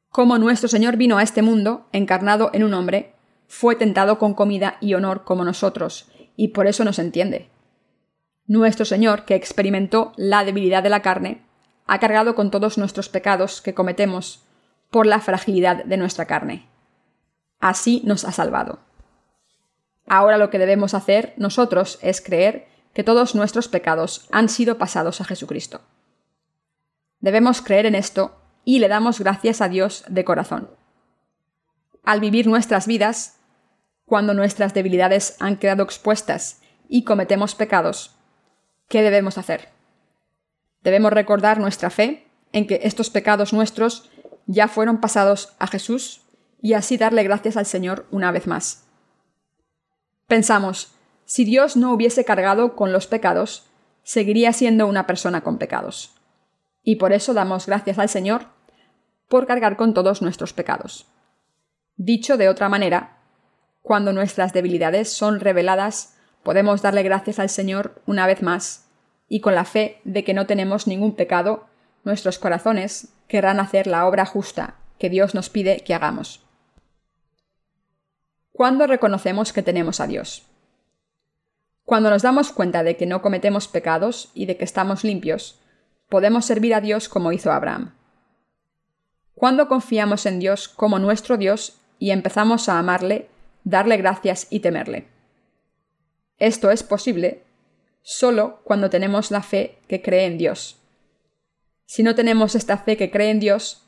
Como 0.09 0.37
nuestro 0.37 0.69
Señor 0.69 0.97
vino 0.97 1.17
a 1.17 1.23
este 1.23 1.41
mundo, 1.41 1.87
encarnado 1.91 2.49
en 2.53 2.63
un 2.63 2.73
hombre, 2.73 3.13
fue 3.47 3.75
tentado 3.75 4.17
con 4.17 4.33
comida 4.33 4.77
y 4.81 4.93
honor 4.93 5.23
como 5.23 5.43
nosotros, 5.43 6.09
y 6.35 6.49
por 6.49 6.67
eso 6.67 6.83
nos 6.83 6.97
entiende. 6.97 7.49
Nuestro 8.45 8.85
Señor, 8.85 9.25
que 9.25 9.35
experimentó 9.35 10.13
la 10.15 10.45
debilidad 10.45 10.81
de 10.81 10.89
la 10.89 11.01
carne, 11.01 11.45
ha 11.87 11.99
cargado 11.99 12.35
con 12.35 12.51
todos 12.51 12.77
nuestros 12.77 13.09
pecados 13.09 13.61
que 13.61 13.73
cometemos 13.73 14.43
por 14.91 15.05
la 15.05 15.19
fragilidad 15.19 15.85
de 15.85 15.97
nuestra 15.97 16.25
carne. 16.25 16.67
Así 17.59 18.01
nos 18.05 18.25
ha 18.25 18.31
salvado. 18.31 18.79
Ahora 20.05 20.37
lo 20.37 20.49
que 20.49 20.59
debemos 20.59 20.93
hacer 20.93 21.33
nosotros 21.37 21.99
es 22.01 22.21
creer 22.21 22.67
que 22.93 23.03
todos 23.03 23.35
nuestros 23.35 23.67
pecados 23.67 24.27
han 24.31 24.49
sido 24.49 24.77
pasados 24.77 25.21
a 25.21 25.25
Jesucristo. 25.25 25.81
Debemos 27.19 27.61
creer 27.61 27.85
en 27.85 27.95
esto 27.95 28.39
y 28.63 28.79
le 28.79 28.87
damos 28.87 29.19
gracias 29.19 29.61
a 29.61 29.69
Dios 29.69 30.03
de 30.07 30.23
corazón. 30.23 30.69
Al 32.03 32.19
vivir 32.19 32.47
nuestras 32.47 32.87
vidas, 32.87 33.39
cuando 34.05 34.33
nuestras 34.33 34.73
debilidades 34.73 35.35
han 35.39 35.57
quedado 35.57 35.83
expuestas 35.83 36.61
y 36.87 37.03
cometemos 37.03 37.55
pecados, 37.55 38.15
¿qué 38.87 39.01
debemos 39.01 39.37
hacer? 39.37 39.76
Debemos 40.87 41.11
recordar 41.11 41.59
nuestra 41.59 41.89
fe 41.89 42.29
en 42.53 42.65
que 42.65 42.79
estos 42.83 43.09
pecados 43.09 43.51
nuestros 43.51 44.09
ya 44.45 44.69
fueron 44.69 45.01
pasados 45.01 45.53
a 45.59 45.67
Jesús 45.67 46.21
y 46.61 46.75
así 46.75 46.95
darle 46.95 47.23
gracias 47.23 47.57
al 47.57 47.65
Señor 47.65 48.05
una 48.09 48.31
vez 48.31 48.47
más. 48.47 48.87
Pensamos, 50.27 50.93
si 51.25 51.43
Dios 51.43 51.75
no 51.75 51.91
hubiese 51.91 52.23
cargado 52.23 52.77
con 52.77 52.93
los 52.93 53.05
pecados, 53.05 53.65
seguiría 54.03 54.53
siendo 54.53 54.87
una 54.87 55.05
persona 55.07 55.41
con 55.41 55.57
pecados. 55.57 56.15
Y 56.83 56.95
por 56.95 57.11
eso 57.11 57.33
damos 57.33 57.65
gracias 57.65 57.99
al 57.99 58.07
Señor 58.07 58.45
por 59.27 59.45
cargar 59.45 59.75
con 59.75 59.93
todos 59.93 60.21
nuestros 60.21 60.53
pecados. 60.53 61.05
Dicho 61.97 62.37
de 62.37 62.47
otra 62.47 62.69
manera, 62.69 63.17
cuando 63.81 64.13
nuestras 64.13 64.53
debilidades 64.53 65.11
son 65.11 65.41
reveladas, 65.41 66.15
podemos 66.43 66.81
darle 66.81 67.03
gracias 67.03 67.39
al 67.39 67.49
Señor 67.49 68.01
una 68.05 68.25
vez 68.25 68.41
más, 68.41 68.86
y 69.27 69.41
con 69.41 69.55
la 69.55 69.65
fe 69.65 69.99
de 70.03 70.23
que 70.23 70.33
no 70.33 70.45
tenemos 70.45 70.87
ningún 70.87 71.15
pecado, 71.15 71.65
nuestros 72.03 72.39
corazones 72.39 73.09
querrán 73.27 73.59
hacer 73.59 73.87
la 73.87 74.07
obra 74.07 74.25
justa 74.25 74.75
que 74.97 75.09
Dios 75.09 75.35
nos 75.35 75.49
pide 75.49 75.81
que 75.81 75.93
hagamos. 75.93 76.41
¿Cuándo 78.51 78.87
reconocemos 78.87 79.53
que 79.53 79.61
tenemos 79.61 79.99
a 79.99 80.07
Dios? 80.07 80.45
Cuando 81.83 82.09
nos 82.09 82.21
damos 82.21 82.51
cuenta 82.51 82.83
de 82.83 82.97
que 82.97 83.05
no 83.05 83.21
cometemos 83.21 83.67
pecados 83.67 84.31
y 84.33 84.45
de 84.45 84.57
que 84.57 84.65
estamos 84.65 85.03
limpios, 85.03 85.59
podemos 86.09 86.45
servir 86.45 86.73
a 86.73 86.81
Dios 86.81 87.09
como 87.09 87.31
hizo 87.31 87.51
Abraham. 87.51 87.93
Cuando 89.35 89.67
confiamos 89.67 90.25
en 90.25 90.39
Dios 90.39 90.67
como 90.67 90.99
nuestro 90.99 91.37
Dios 91.37 91.77
y 91.99 92.11
empezamos 92.11 92.69
a 92.69 92.79
amarle 92.79 93.29
darle 93.67 93.97
gracias 93.97 94.47
y 94.49 94.61
temerle. 94.61 95.07
Esto 96.39 96.71
es 96.71 96.83
posible 96.83 97.43
solo 98.09 98.61
cuando 98.63 98.89
tenemos 98.89 99.31
la 99.31 99.43
fe 99.43 99.79
que 99.89 100.01
cree 100.01 100.27
en 100.27 100.37
Dios. 100.37 100.81
Si 101.85 102.03
no 102.03 102.15
tenemos 102.15 102.55
esta 102.55 102.77
fe 102.77 102.95
que 102.95 103.11
cree 103.11 103.31
en 103.31 103.41
Dios, 103.41 103.85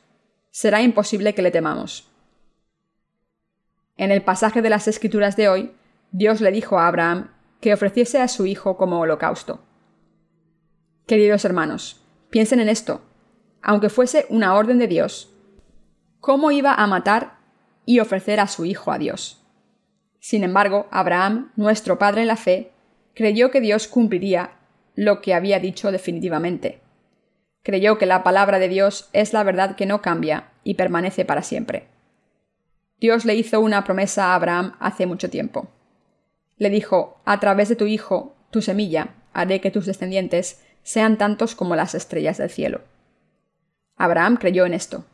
será 0.50 0.82
imposible 0.82 1.34
que 1.34 1.40
le 1.40 1.50
temamos. 1.50 2.06
En 3.96 4.10
el 4.10 4.22
pasaje 4.22 4.60
de 4.60 4.68
las 4.68 4.88
Escrituras 4.88 5.36
de 5.36 5.48
hoy, 5.48 5.74
Dios 6.12 6.42
le 6.42 6.52
dijo 6.52 6.78
a 6.78 6.86
Abraham 6.86 7.30
que 7.62 7.72
ofreciese 7.72 8.20
a 8.20 8.28
su 8.28 8.44
hijo 8.44 8.76
como 8.76 9.00
holocausto. 9.00 9.64
Queridos 11.06 11.46
hermanos, 11.46 12.04
piensen 12.28 12.60
en 12.60 12.68
esto. 12.68 13.00
Aunque 13.62 13.88
fuese 13.88 14.26
una 14.28 14.54
orden 14.54 14.78
de 14.78 14.86
Dios, 14.86 15.32
¿cómo 16.20 16.50
iba 16.50 16.74
a 16.74 16.86
matar 16.86 17.38
y 17.86 18.00
ofrecer 18.00 18.38
a 18.38 18.48
su 18.48 18.66
hijo 18.66 18.92
a 18.92 18.98
Dios? 18.98 19.42
Sin 20.18 20.44
embargo, 20.44 20.88
Abraham, 20.90 21.52
nuestro 21.56 21.98
padre 21.98 22.20
en 22.20 22.28
la 22.28 22.36
fe, 22.36 22.74
creyó 23.14 23.50
que 23.50 23.60
Dios 23.60 23.88
cumpliría 23.88 24.58
lo 24.94 25.20
que 25.20 25.34
había 25.34 25.60
dicho 25.60 25.92
definitivamente. 25.92 26.80
Creyó 27.62 27.98
que 27.98 28.06
la 28.06 28.22
palabra 28.22 28.58
de 28.58 28.68
Dios 28.68 29.08
es 29.12 29.32
la 29.32 29.42
verdad 29.42 29.76
que 29.76 29.86
no 29.86 30.02
cambia 30.02 30.50
y 30.64 30.74
permanece 30.74 31.24
para 31.24 31.42
siempre. 31.42 31.88
Dios 32.98 33.24
le 33.24 33.34
hizo 33.34 33.60
una 33.60 33.84
promesa 33.84 34.26
a 34.26 34.34
Abraham 34.34 34.76
hace 34.78 35.06
mucho 35.06 35.30
tiempo. 35.30 35.68
Le 36.58 36.68
dijo, 36.70 37.20
a 37.24 37.40
través 37.40 37.68
de 37.68 37.76
tu 37.76 37.86
hijo, 37.86 38.36
tu 38.50 38.60
semilla, 38.60 39.14
haré 39.32 39.60
que 39.60 39.70
tus 39.70 39.86
descendientes 39.86 40.62
sean 40.82 41.18
tantos 41.18 41.54
como 41.54 41.76
las 41.76 41.94
estrellas 41.94 42.38
del 42.38 42.50
cielo. 42.50 42.82
Abraham 43.96 44.36
creyó 44.36 44.66
en 44.66 44.74
esto. 44.74 45.04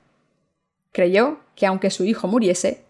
Creyó 0.92 1.40
que 1.54 1.66
aunque 1.66 1.90
su 1.90 2.04
hijo 2.04 2.28
muriese, 2.28 2.84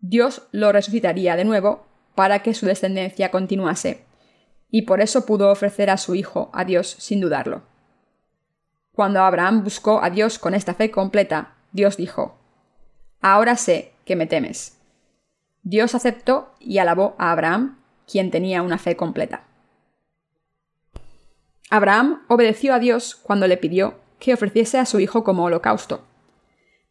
Dios 0.00 0.48
lo 0.50 0.72
resucitaría 0.72 1.36
de 1.36 1.44
nuevo 1.44 1.86
para 2.14 2.42
que 2.42 2.54
su 2.54 2.66
descendencia 2.66 3.30
continuase, 3.30 4.04
y 4.70 4.82
por 4.82 5.00
eso 5.00 5.26
pudo 5.26 5.50
ofrecer 5.50 5.90
a 5.90 5.96
su 5.96 6.14
hijo 6.14 6.50
a 6.52 6.64
Dios 6.64 6.96
sin 6.98 7.20
dudarlo. 7.20 7.62
Cuando 8.92 9.20
Abraham 9.20 9.64
buscó 9.64 10.02
a 10.02 10.10
Dios 10.10 10.38
con 10.38 10.54
esta 10.54 10.74
fe 10.74 10.90
completa, 10.90 11.54
Dios 11.72 11.96
dijo, 11.96 12.36
Ahora 13.20 13.56
sé 13.56 13.92
que 14.04 14.16
me 14.16 14.26
temes. 14.26 14.78
Dios 15.62 15.94
aceptó 15.94 16.54
y 16.58 16.78
alabó 16.78 17.14
a 17.18 17.32
Abraham, 17.32 17.78
quien 18.10 18.30
tenía 18.30 18.62
una 18.62 18.78
fe 18.78 18.96
completa. 18.96 19.44
Abraham 21.68 22.22
obedeció 22.28 22.74
a 22.74 22.78
Dios 22.78 23.14
cuando 23.14 23.46
le 23.46 23.56
pidió 23.56 24.00
que 24.18 24.34
ofreciese 24.34 24.78
a 24.78 24.86
su 24.86 25.00
hijo 25.00 25.22
como 25.22 25.44
holocausto. 25.44 26.04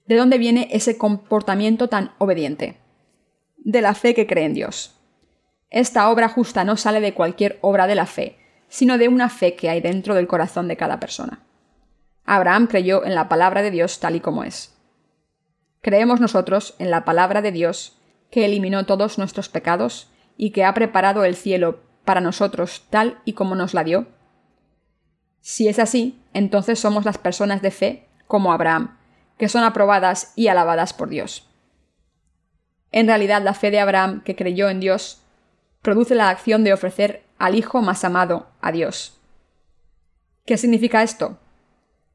¿De 0.05 0.15
dónde 0.15 0.37
viene 0.37 0.69
ese 0.71 0.97
comportamiento 0.97 1.89
tan 1.89 2.13
obediente? 2.17 2.77
De 3.57 3.81
la 3.81 3.93
fe 3.93 4.15
que 4.15 4.25
cree 4.25 4.45
en 4.45 4.53
Dios. 4.53 4.98
Esta 5.69 6.09
obra 6.09 6.29
justa 6.29 6.63
no 6.63 6.77
sale 6.77 6.99
de 6.99 7.13
cualquier 7.13 7.59
obra 7.61 7.85
de 7.87 7.95
la 7.95 8.05
fe, 8.05 8.39
sino 8.69 8.97
de 8.97 9.07
una 9.07 9.29
fe 9.29 9.55
que 9.55 9.69
hay 9.69 9.81
dentro 9.81 10.15
del 10.15 10.27
corazón 10.27 10.67
de 10.67 10.77
cada 10.77 10.99
persona. 10.99 11.43
Abraham 12.25 12.67
creyó 12.67 13.05
en 13.05 13.15
la 13.15 13.29
palabra 13.29 13.61
de 13.61 13.71
Dios 13.71 13.99
tal 13.99 14.15
y 14.15 14.19
como 14.19 14.43
es. 14.43 14.75
Creemos 15.81 16.19
nosotros 16.19 16.75
en 16.79 16.91
la 16.91 17.05
palabra 17.05 17.41
de 17.41 17.51
Dios, 17.51 17.97
que 18.29 18.45
eliminó 18.45 18.85
todos 18.85 19.17
nuestros 19.17 19.49
pecados 19.49 20.11
y 20.37 20.51
que 20.51 20.63
ha 20.63 20.73
preparado 20.73 21.23
el 21.23 21.35
cielo 21.35 21.81
para 22.05 22.21
nosotros 22.21 22.85
tal 22.89 23.19
y 23.25 23.33
como 23.33 23.55
nos 23.55 23.73
la 23.73 23.83
dio. 23.83 24.07
Si 25.41 25.67
es 25.67 25.79
así, 25.79 26.21
entonces 26.33 26.79
somos 26.79 27.05
las 27.05 27.17
personas 27.17 27.61
de 27.61 27.71
fe 27.71 28.07
como 28.27 28.51
Abraham, 28.51 28.97
que 29.37 29.49
son 29.49 29.63
aprobadas 29.63 30.33
y 30.35 30.47
alabadas 30.47 30.93
por 30.93 31.09
Dios. 31.09 31.47
En 32.91 33.07
realidad, 33.07 33.41
la 33.41 33.53
fe 33.53 33.71
de 33.71 33.79
Abraham, 33.79 34.21
que 34.23 34.35
creyó 34.35 34.69
en 34.69 34.79
Dios, 34.79 35.23
produce 35.81 36.15
la 36.15 36.29
acción 36.29 36.63
de 36.63 36.73
ofrecer 36.73 37.23
al 37.37 37.55
Hijo 37.55 37.81
más 37.81 38.03
amado 38.03 38.47
a 38.61 38.71
Dios. 38.71 39.19
¿Qué 40.45 40.57
significa 40.57 41.03
esto? 41.03 41.37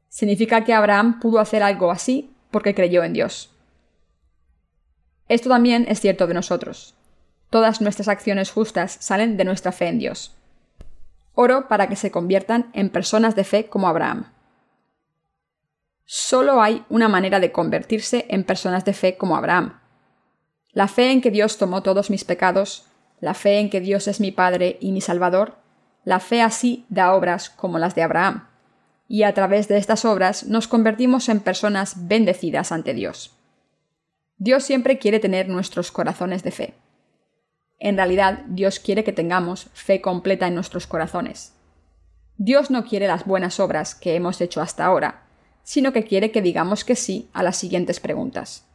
Significa 0.09 0.63
que 0.63 0.73
Abraham 0.73 1.19
pudo 1.19 1.39
hacer 1.39 1.63
algo 1.63 1.91
así 1.91 2.33
porque 2.51 2.75
creyó 2.75 3.03
en 3.03 3.13
Dios. 3.13 3.51
Esto 5.27 5.49
también 5.49 5.85
es 5.89 5.99
cierto 5.99 6.27
de 6.27 6.33
nosotros. 6.33 6.95
Todas 7.49 7.81
nuestras 7.81 8.07
acciones 8.07 8.51
justas 8.51 8.97
salen 8.99 9.37
de 9.37 9.45
nuestra 9.45 9.71
fe 9.71 9.87
en 9.87 9.99
Dios. 9.99 10.35
Oro 11.33 11.67
para 11.67 11.89
que 11.89 11.95
se 11.95 12.11
conviertan 12.11 12.69
en 12.73 12.89
personas 12.89 13.35
de 13.35 13.43
fe 13.43 13.67
como 13.67 13.87
Abraham. 13.87 14.31
Solo 16.05 16.61
hay 16.61 16.85
una 16.89 17.09
manera 17.09 17.39
de 17.39 17.51
convertirse 17.51 18.25
en 18.29 18.43
personas 18.43 18.85
de 18.85 18.93
fe 18.93 19.17
como 19.17 19.35
Abraham. 19.35 19.79
La 20.71 20.87
fe 20.87 21.11
en 21.11 21.21
que 21.21 21.31
Dios 21.31 21.57
tomó 21.57 21.81
todos 21.81 22.09
mis 22.09 22.23
pecados, 22.23 22.85
la 23.25 23.33
fe 23.33 23.57
en 23.57 23.71
que 23.71 23.81
Dios 23.81 24.07
es 24.07 24.19
mi 24.19 24.31
Padre 24.31 24.77
y 24.79 24.91
mi 24.91 25.01
Salvador, 25.01 25.55
la 26.03 26.19
fe 26.19 26.43
así 26.43 26.85
da 26.89 27.15
obras 27.15 27.49
como 27.49 27.79
las 27.79 27.95
de 27.95 28.03
Abraham, 28.03 28.47
y 29.07 29.23
a 29.23 29.33
través 29.33 29.67
de 29.67 29.79
estas 29.79 30.05
obras 30.05 30.43
nos 30.45 30.67
convertimos 30.67 31.27
en 31.27 31.39
personas 31.39 32.07
bendecidas 32.07 32.71
ante 32.71 32.93
Dios. 32.93 33.35
Dios 34.37 34.63
siempre 34.63 34.99
quiere 34.99 35.19
tener 35.19 35.49
nuestros 35.49 35.91
corazones 35.91 36.43
de 36.43 36.51
fe. 36.51 36.73
En 37.79 37.97
realidad, 37.97 38.43
Dios 38.47 38.79
quiere 38.79 39.03
que 39.03 39.11
tengamos 39.11 39.71
fe 39.73 40.01
completa 40.01 40.45
en 40.45 40.53
nuestros 40.53 40.85
corazones. 40.85 41.55
Dios 42.37 42.69
no 42.69 42.85
quiere 42.85 43.07
las 43.07 43.25
buenas 43.25 43.59
obras 43.59 43.95
que 43.95 44.13
hemos 44.13 44.39
hecho 44.39 44.61
hasta 44.61 44.85
ahora, 44.85 45.23
sino 45.63 45.93
que 45.93 46.03
quiere 46.03 46.29
que 46.29 46.43
digamos 46.43 46.85
que 46.85 46.95
sí 46.95 47.27
a 47.33 47.41
las 47.41 47.57
siguientes 47.57 47.99
preguntas. 47.99 48.67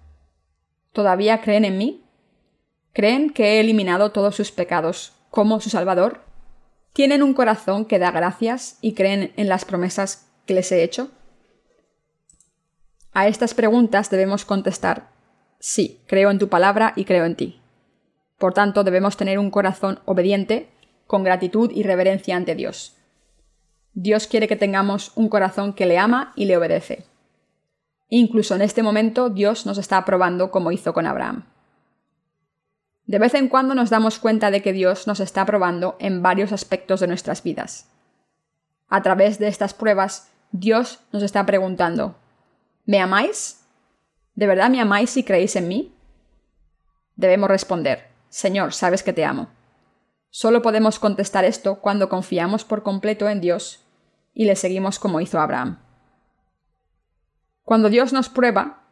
¿Todavía 0.93 1.41
creen 1.41 1.65
en 1.65 1.79
mí? 1.79 2.03
¿Creen 2.93 3.31
que 3.31 3.45
he 3.45 3.61
eliminado 3.61 4.11
todos 4.11 4.35
sus 4.35 4.51
pecados 4.51 5.13
como 5.31 5.61
su 5.61 5.71
Salvador? 5.71 6.25
¿Tienen 6.93 7.23
un 7.23 7.35
corazón 7.35 7.85
que 7.85 8.01
da 8.01 8.11
gracias 8.11 8.79
y 8.81 8.95
creen 8.95 9.33
en 9.37 9.49
las 9.49 9.65
promesas 9.65 10.29
que 10.45 10.55
les 10.55 10.73
he 10.73 10.83
hecho? 10.83 11.11
A 13.13 13.29
estas 13.29 13.55
preguntas 13.55 14.11
debemos 14.11 14.45
contestar, 14.45 15.11
sí, 15.59 16.01
creo 16.07 16.31
en 16.31 16.39
tu 16.39 16.49
palabra 16.49 16.93
y 16.97 17.05
creo 17.05 17.25
en 17.25 17.37
ti. 17.37 17.61
Por 18.39 18.55
tanto, 18.55 18.83
debemos 18.83 19.17
tener 19.17 19.39
un 19.39 19.51
corazón 19.51 20.01
obediente, 20.05 20.71
con 21.07 21.23
gratitud 21.25 21.71
y 21.73 21.83
reverencia 21.83 22.37
ante 22.37 22.55
Dios. 22.55 22.97
Dios 23.93 24.27
quiere 24.27 24.49
que 24.49 24.57
tengamos 24.57 25.13
un 25.17 25.29
corazón 25.29 25.75
que 25.75 25.87
le 25.87 25.99
ama 25.99 26.33
y 26.37 26.47
le 26.47 26.57
obedece. 26.57 27.05
Incluso 28.09 28.55
en 28.55 28.63
este 28.63 28.83
momento 28.83 29.29
Dios 29.29 29.67
nos 29.67 29.79
está 29.79 30.05
probando 30.05 30.51
como 30.51 30.73
hizo 30.73 30.93
con 30.93 31.07
Abraham. 31.07 31.47
De 33.11 33.19
vez 33.19 33.35
en 33.35 33.49
cuando 33.49 33.75
nos 33.75 33.91
damos 33.91 34.21
cuenta 34.21 34.53
de 34.53 34.63
que 34.63 34.73
Dios 34.73 35.09
nos 35.09 35.19
está 35.19 35.45
probando 35.45 35.97
en 35.99 36.23
varios 36.23 36.53
aspectos 36.53 37.01
de 37.01 37.09
nuestras 37.09 37.43
vidas. 37.43 37.91
A 38.89 39.03
través 39.03 39.41
de 39.41 39.49
estas 39.49 39.75
pruebas, 39.75 40.31
Dios 40.53 41.01
nos 41.11 41.25
está 41.25 41.45
preguntando, 41.45 42.15
¿me 42.87 43.01
amáis? 43.01 43.67
¿De 44.37 44.47
verdad 44.47 44.71
me 44.71 44.81
amáis 44.81 45.11
si 45.11 45.25
creéis 45.25 45.57
en 45.57 45.67
mí? 45.67 45.93
Debemos 47.17 47.51
responder, 47.51 48.07
Señor, 48.29 48.75
sabes 48.75 49.03
que 49.03 49.13
te 49.13 49.25
amo. 49.25 49.49
Solo 50.29 50.63
podemos 50.63 51.01
contestar 51.01 51.45
esto 51.45 51.81
cuando 51.81 52.09
confiamos 52.09 52.65
por 52.65 52.85
completo 52.85 53.29
en 53.29 53.41
Dios 53.41 53.85
y 54.35 54.45
le 54.45 54.55
seguimos 54.55 55.01
como 55.01 55.21
hizo 55.21 55.41
Abraham. 55.41 55.81
Cuando 57.65 57.89
Dios 57.89 58.13
nos 58.13 58.29
prueba, 58.29 58.85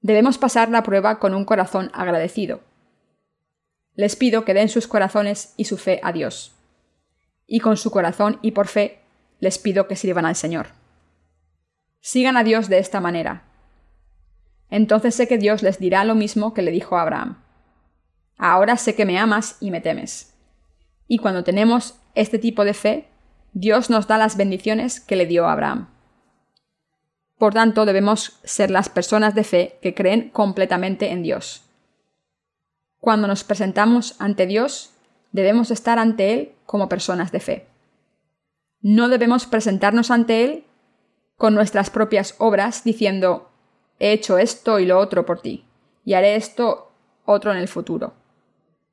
debemos 0.00 0.36
pasar 0.36 0.68
la 0.68 0.82
prueba 0.82 1.20
con 1.20 1.32
un 1.36 1.44
corazón 1.44 1.92
agradecido. 1.94 2.68
Les 4.00 4.16
pido 4.16 4.46
que 4.46 4.54
den 4.54 4.70
sus 4.70 4.86
corazones 4.86 5.52
y 5.58 5.66
su 5.66 5.76
fe 5.76 6.00
a 6.02 6.10
Dios. 6.10 6.52
Y 7.46 7.60
con 7.60 7.76
su 7.76 7.90
corazón 7.90 8.38
y 8.40 8.52
por 8.52 8.66
fe 8.66 9.02
les 9.40 9.58
pido 9.58 9.88
que 9.88 9.94
sirvan 9.94 10.24
al 10.24 10.36
Señor. 10.36 10.68
Sigan 12.00 12.38
a 12.38 12.42
Dios 12.42 12.70
de 12.70 12.78
esta 12.78 13.02
manera. 13.02 13.42
Entonces 14.70 15.14
sé 15.14 15.28
que 15.28 15.36
Dios 15.36 15.62
les 15.62 15.78
dirá 15.78 16.06
lo 16.06 16.14
mismo 16.14 16.54
que 16.54 16.62
le 16.62 16.70
dijo 16.70 16.96
a 16.96 17.02
Abraham. 17.02 17.42
Ahora 18.38 18.78
sé 18.78 18.94
que 18.94 19.04
me 19.04 19.18
amas 19.18 19.58
y 19.60 19.70
me 19.70 19.82
temes. 19.82 20.32
Y 21.06 21.18
cuando 21.18 21.44
tenemos 21.44 21.96
este 22.14 22.38
tipo 22.38 22.64
de 22.64 22.72
fe, 22.72 23.06
Dios 23.52 23.90
nos 23.90 24.06
da 24.06 24.16
las 24.16 24.38
bendiciones 24.38 24.98
que 24.98 25.16
le 25.16 25.26
dio 25.26 25.46
a 25.46 25.52
Abraham. 25.52 25.90
Por 27.36 27.52
tanto, 27.52 27.84
debemos 27.84 28.40
ser 28.44 28.70
las 28.70 28.88
personas 28.88 29.34
de 29.34 29.44
fe 29.44 29.78
que 29.82 29.94
creen 29.94 30.30
completamente 30.30 31.10
en 31.10 31.22
Dios. 31.22 31.69
Cuando 33.00 33.26
nos 33.26 33.44
presentamos 33.44 34.14
ante 34.18 34.46
Dios, 34.46 34.92
debemos 35.32 35.70
estar 35.70 35.98
ante 35.98 36.32
Él 36.32 36.52
como 36.66 36.88
personas 36.88 37.32
de 37.32 37.40
fe. 37.40 37.66
No 38.82 39.08
debemos 39.08 39.46
presentarnos 39.46 40.10
ante 40.10 40.44
Él 40.44 40.64
con 41.36 41.54
nuestras 41.54 41.88
propias 41.88 42.34
obras 42.38 42.84
diciendo, 42.84 43.50
he 43.98 44.12
hecho 44.12 44.38
esto 44.38 44.78
y 44.78 44.86
lo 44.86 44.98
otro 44.98 45.24
por 45.24 45.40
ti, 45.40 45.64
y 46.04 46.14
haré 46.14 46.36
esto 46.36 46.90
otro 47.24 47.52
en 47.52 47.58
el 47.58 47.68
futuro. 47.68 48.14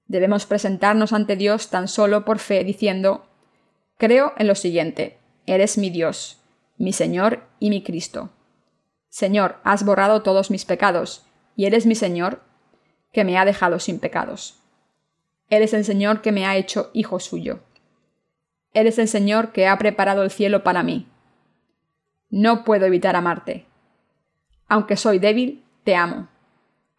Debemos 0.07 0.45
presentarnos 0.45 1.11
ante 1.11 1.35
Dios 1.35 1.69
tan 1.69 1.89
solo 1.89 2.23
por 2.23 2.39
fe, 2.39 2.63
diciendo, 2.63 3.25
Creo 3.97 4.33
en 4.37 4.47
lo 4.47 4.55
siguiente, 4.55 5.17
eres 5.45 5.77
mi 5.77 5.89
Dios, 5.89 6.39
mi 6.77 6.93
Señor 6.93 7.43
y 7.59 7.69
mi 7.69 7.83
Cristo. 7.83 8.29
Señor, 9.09 9.57
has 9.63 9.83
borrado 9.83 10.21
todos 10.21 10.51
mis 10.51 10.63
pecados, 10.63 11.25
y 11.57 11.65
eres 11.65 11.85
mi 11.85 11.95
Señor, 11.95 12.41
que 13.11 13.23
me 13.23 13.37
ha 13.37 13.45
dejado 13.45 13.79
sin 13.79 13.99
pecados. 13.99 14.61
Eres 15.49 15.73
el 15.73 15.85
Señor 15.85 16.21
que 16.21 16.31
me 16.31 16.45
ha 16.45 16.57
hecho 16.57 16.89
hijo 16.93 17.19
suyo. 17.19 17.59
Eres 18.73 18.99
el 18.99 19.07
Señor 19.07 19.51
que 19.51 19.67
ha 19.67 19.77
preparado 19.77 20.23
el 20.23 20.31
cielo 20.31 20.63
para 20.63 20.83
mí. 20.83 21.07
No 22.29 22.63
puedo 22.63 22.85
evitar 22.85 23.15
amarte. 23.15 23.65
Aunque 24.67 24.97
soy 24.97 25.19
débil, 25.19 25.63
te 25.83 25.95
amo. 25.95 26.27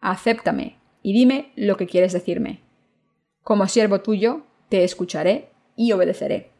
Acéptame 0.01 0.77
y 1.03 1.13
dime 1.13 1.51
lo 1.55 1.77
que 1.77 1.87
quieres 1.87 2.13
decirme. 2.13 2.61
Como 3.43 3.67
siervo 3.67 4.01
tuyo, 4.01 4.43
te 4.69 4.83
escucharé 4.83 5.49
y 5.75 5.91
obedeceré. 5.91 6.51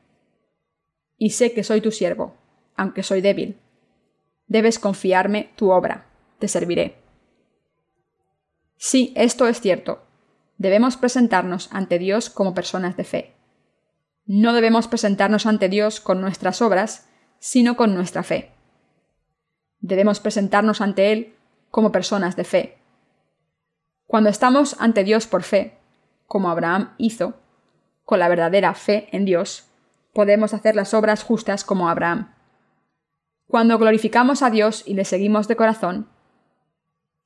Y 1.18 1.32
sé 1.32 1.54
que 1.54 1.64
soy 1.64 1.82
tu 1.82 1.92
siervo, 1.92 2.36
aunque 2.76 3.04
soy 3.04 3.22
débil. 3.22 3.58
Debes 4.48 4.80
confiarme 4.80 5.50
tu 5.56 5.72
obra, 5.72 6.06
te 6.40 6.48
serviré. 6.48 6.96
Sí, 8.82 9.12
esto 9.18 9.46
es 9.50 9.60
cierto. 9.60 10.04
Debemos 10.58 10.96
presentarnos 10.96 11.68
ante 11.74 12.00
Dios 12.00 12.30
como 12.30 12.54
personas 12.54 12.96
de 12.96 13.04
fe. 13.04 13.36
No 14.26 14.54
debemos 14.54 14.88
presentarnos 14.88 15.46
ante 15.46 15.68
Dios 15.68 16.00
con 16.00 16.22
nuestras 16.22 16.62
obras, 16.62 17.10
sino 17.40 17.76
con 17.76 17.94
nuestra 17.94 18.24
fe. 18.24 18.54
Debemos 19.82 20.22
presentarnos 20.22 20.80
ante 20.80 21.12
Él 21.12 21.36
como 21.72 21.92
personas 21.92 22.38
de 22.38 22.46
fe. 22.46 22.78
Cuando 24.08 24.30
estamos 24.30 24.78
ante 24.80 25.04
Dios 25.04 25.28
por 25.28 25.44
fe, 25.44 25.78
como 26.26 26.50
Abraham 26.50 26.94
hizo, 26.98 27.34
con 28.06 28.20
la 28.20 28.30
verdadera 28.30 28.74
fe 28.76 29.10
en 29.12 29.26
Dios, 29.26 29.68
podemos 30.14 30.54
hacer 30.54 30.78
las 30.78 30.94
obras 30.94 31.24
justas 31.24 31.66
como 31.66 31.90
Abraham. 31.90 32.34
Cuando 33.46 33.78
glorificamos 33.78 34.42
a 34.42 34.50
Dios 34.50 34.84
y 34.86 34.94
le 34.94 35.04
seguimos 35.04 35.50
de 35.50 35.58
corazón, 35.58 36.08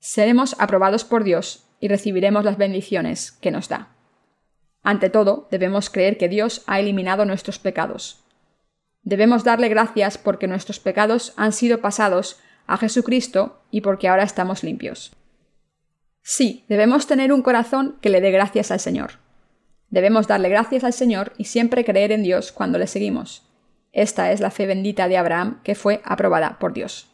seremos 0.04 0.58
aprobados 0.60 1.06
por 1.06 1.24
Dios 1.24 1.64
y 1.80 1.88
recibiremos 1.88 2.44
las 2.44 2.58
bendiciones 2.58 3.32
que 3.32 3.52
nos 3.52 3.70
da. 3.70 3.96
Ante 4.84 5.10
todo, 5.10 5.48
debemos 5.50 5.90
creer 5.90 6.18
que 6.18 6.28
Dios 6.28 6.62
ha 6.68 6.82
eliminado 6.82 7.24
nuestros 7.24 7.58
pecados. 7.58 8.22
Debemos 9.02 9.46
darle 9.46 9.70
gracias 9.70 10.18
porque 10.18 10.46
nuestros 10.46 10.82
pecados 10.82 11.32
han 11.38 11.54
sido 11.54 11.80
pasados 11.80 12.42
a 12.68 12.76
Jesucristo 12.78 13.62
y 13.72 13.80
porque 13.80 14.10
ahora 14.10 14.24
estamos 14.24 14.62
limpios. 14.62 15.16
Sí, 16.22 16.66
debemos 16.68 17.08
tener 17.08 17.32
un 17.32 17.42
corazón 17.42 17.98
que 18.02 18.10
le 18.10 18.20
dé 18.20 18.32
gracias 18.32 18.72
al 18.72 18.82
Señor. 18.82 19.20
Debemos 19.90 20.28
darle 20.28 20.50
gracias 20.50 20.84
al 20.84 20.92
Señor 20.92 21.32
y 21.38 21.46
siempre 21.46 21.86
creer 21.86 22.12
en 22.12 22.24
Dios 22.24 22.52
cuando 22.52 22.78
le 22.78 22.88
seguimos. 22.88 23.48
Esta 23.94 24.34
es 24.34 24.42
la 24.42 24.52
fe 24.52 24.66
bendita 24.66 25.08
de 25.08 25.16
Abraham 25.16 25.62
que 25.64 25.76
fue 25.76 26.02
aprobada 26.04 26.60
por 26.60 26.74
Dios. 26.74 27.13